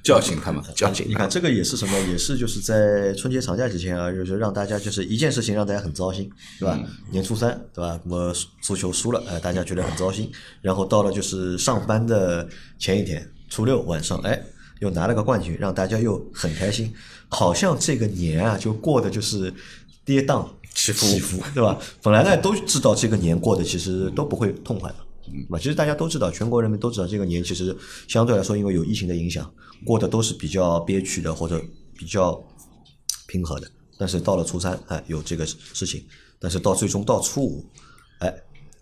[0.02, 0.62] 叫醒他们。
[0.74, 1.98] 叫醒你看这个也是什么？
[2.08, 6.78] 也是就是在春节长假期间啊，就是让大家就是一件事情让大家很糟心，对吧？
[7.10, 8.00] 年初三，对吧？
[8.04, 10.30] 那么足球输了，哎，大家觉得很糟心。
[10.60, 12.48] 然后到了就是上班的
[12.78, 14.40] 前一天，初六晚上，哎，
[14.80, 16.92] 又拿了个冠军，让大家又很开心，
[17.28, 19.52] 好像这个年啊就过得就是
[20.04, 21.78] 跌宕起伏起伏，对吧？
[22.02, 24.96] 本来呢都知道这个年过得其实都不会痛快的。
[25.30, 25.58] 对吧？
[25.58, 27.76] 其实大家都知道，全国人民都知道，这个年其实
[28.06, 29.52] 相对来说，因为有疫情的影响，
[29.84, 31.62] 过得都是比较憋屈的，或者
[31.96, 32.42] 比较
[33.26, 33.70] 平和的。
[33.98, 36.04] 但是到了初三，哎，有这个事情，
[36.38, 37.66] 但是到最终到初五，
[38.20, 38.32] 哎，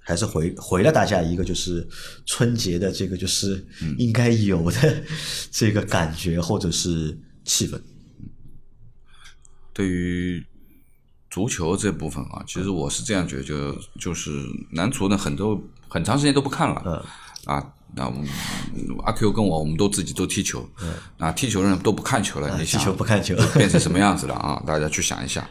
[0.01, 1.87] 还是回回了大家一个就是
[2.27, 3.67] 春节的这个就是
[3.99, 5.03] 应该有的
[5.51, 7.81] 这个感觉或者是气氛。
[9.73, 10.45] 对于
[11.37, 14.31] 足球这部分啊，其实我是这样觉得，就就是
[14.71, 16.83] 男足呢，很多很长时间都不看了。
[16.87, 17.73] 嗯，啊。
[17.95, 18.27] 那我们
[19.05, 20.67] 阿 Q 跟我，我们都自己都踢球，
[21.19, 24.63] 啊，踢球人都不看球了，你踢想球不看球，变成什么样子了啊？
[24.67, 25.47] 大家去想一下。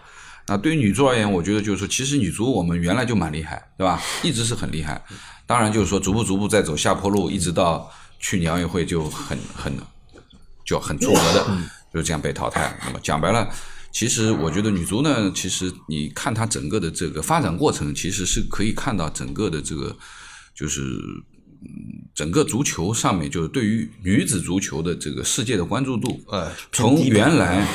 [0.47, 4.01] 那对于女足而言，我觉得就是说，其实女足我们原来就蛮厉害，对吧？
[4.23, 4.99] 一直是很厉害。
[5.45, 7.87] 当然就是说，逐步逐步在走下坡路，一直到
[8.19, 9.71] 去年奥运会就很很
[10.65, 11.45] 就很出格的，
[11.93, 12.75] 就是这样被淘汰。
[12.85, 13.47] 那么讲白了，
[13.95, 19.95] 其实我觉得女足呢，其实你看它整个的这个发展过程，其实是可以看到整个的这个
[20.53, 20.81] 就是。
[20.81, 27.67] 嗯整个足球上面，就是对于女子足球的这个世界的关注度，呃，从原来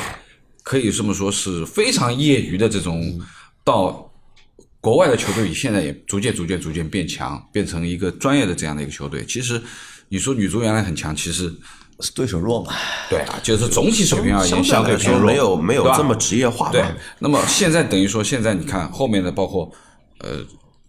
[0.63, 3.21] 可以这么说是非常业余的这种，
[3.63, 4.11] 到
[4.79, 9.23] 国外的球队，现在也逐渐、逐渐、逐渐变强，变成一个专业的这样的一个球队。
[9.25, 9.61] 其实
[10.09, 11.53] 你说女足原来很强，其实是
[12.15, 12.73] 对手弱嘛？
[13.09, 16.83] 对啊，就是总体水平而言相对，来说没有没有这么职业化对。，
[17.19, 19.71] 那么现在等于说，现在你看后面的包括
[20.19, 20.39] 呃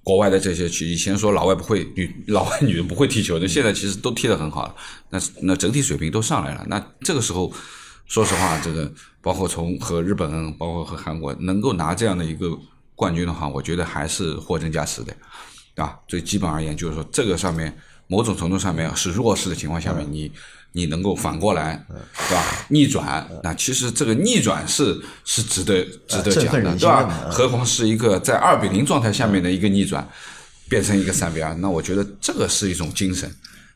[0.03, 4.75] 国外的这些区，以前说老外不会女老外女人不会踢球的，现在其实都踢得很好了。
[5.11, 6.65] 那那整体水平都上来了。
[6.67, 7.53] 那这个时候，
[8.07, 12.51] 说实话，这个包括从和日本，包括和韩国能够拿这样的一个
[12.97, 15.15] 冠军的话，我觉得还是货真价实的，
[15.77, 15.97] 啊。
[16.09, 17.77] 最基本而言，就是说这个上面
[18.13, 20.31] 某种程度上面是弱势的情况下面，你
[20.73, 21.83] 你能够反过来，
[22.29, 22.67] 对吧？
[22.69, 27.29] 逆转，那其实这个逆转是是值得值得讲的，对吧？
[27.31, 30.07] 何况是一个在二比零状态下面的一个逆转，
[30.69, 33.27] 变成一个三比二，那我觉得这个是一种精神，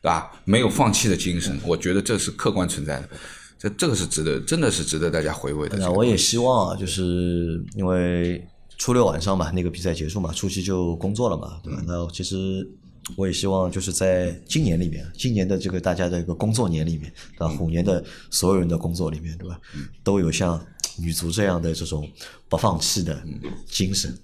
[0.03, 0.31] 对吧？
[0.45, 3.09] 没有放弃的精神，我觉得这是客观存在的，
[3.57, 5.77] 这这个是值得，真的是值得大家回味的。
[5.79, 8.45] 那我也希望啊，就是因为
[8.77, 11.81] 初六晚上嘛，那个比赛结束嘛，初七就工作了嘛，对吧？
[11.87, 12.67] 那其实
[13.15, 17.47] 我也希望就是在今年里面，今年的这个大家的一个工作年里面，对吧？
[17.47, 19.59] 虎年的所有人的工作里面，对吧？
[20.03, 20.63] 都有像
[20.97, 22.09] 女足这样的这种
[22.49, 23.23] 不放弃的
[23.67, 24.17] 精神，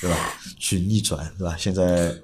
[0.00, 0.16] 对吧？
[0.58, 1.56] 去逆转，对吧？
[1.58, 2.14] 现在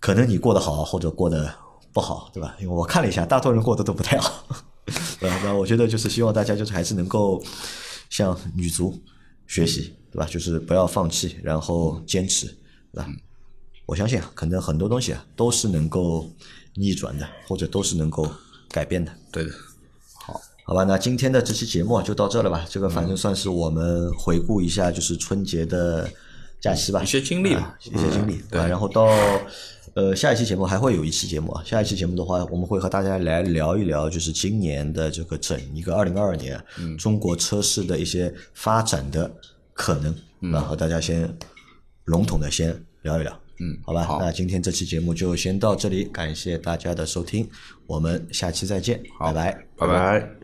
[0.00, 1.54] 可能你过得好或者过得
[1.92, 2.56] 不好，对吧？
[2.60, 4.44] 因为我看了一下，大多人过得都不太好。
[5.20, 5.40] 对吧？
[5.44, 7.42] 那我觉得就是希望大家就是还是能够
[8.08, 8.98] 向女足
[9.46, 10.24] 学习，对吧？
[10.24, 12.46] 就是不要放弃，然后坚持，
[12.92, 13.08] 对吧？
[13.88, 16.30] 我相信啊，可能很多东西啊都是能够
[16.74, 18.30] 逆转的，或者都是能够
[18.68, 19.10] 改变的。
[19.32, 19.50] 对的，
[20.12, 22.66] 好好吧，那今天的这期节目啊就到这了吧？
[22.68, 26.06] 这个反正算是我们回顾一下，就是春节的
[26.60, 28.66] 假期吧，一些经历吧啊一些经历，对吧？
[28.66, 29.08] 然后到
[29.94, 36.62] 呃下一期节目还会有一期节目啊，下一期节目的话，我们会和大家来聊一聊，就是今年的这个整一个二零二二年
[36.98, 39.34] 中国车市的一些发展的
[39.72, 41.34] 可能，那和大家先
[42.04, 43.40] 笼统的先聊一聊。
[43.60, 47.48] 嗯好吧，好那今天这期节目就先到这里，感谢大家的收听，
[47.86, 49.52] 我们下期再见，拜拜。
[49.76, 50.20] 拜拜。
[50.20, 50.37] 拜。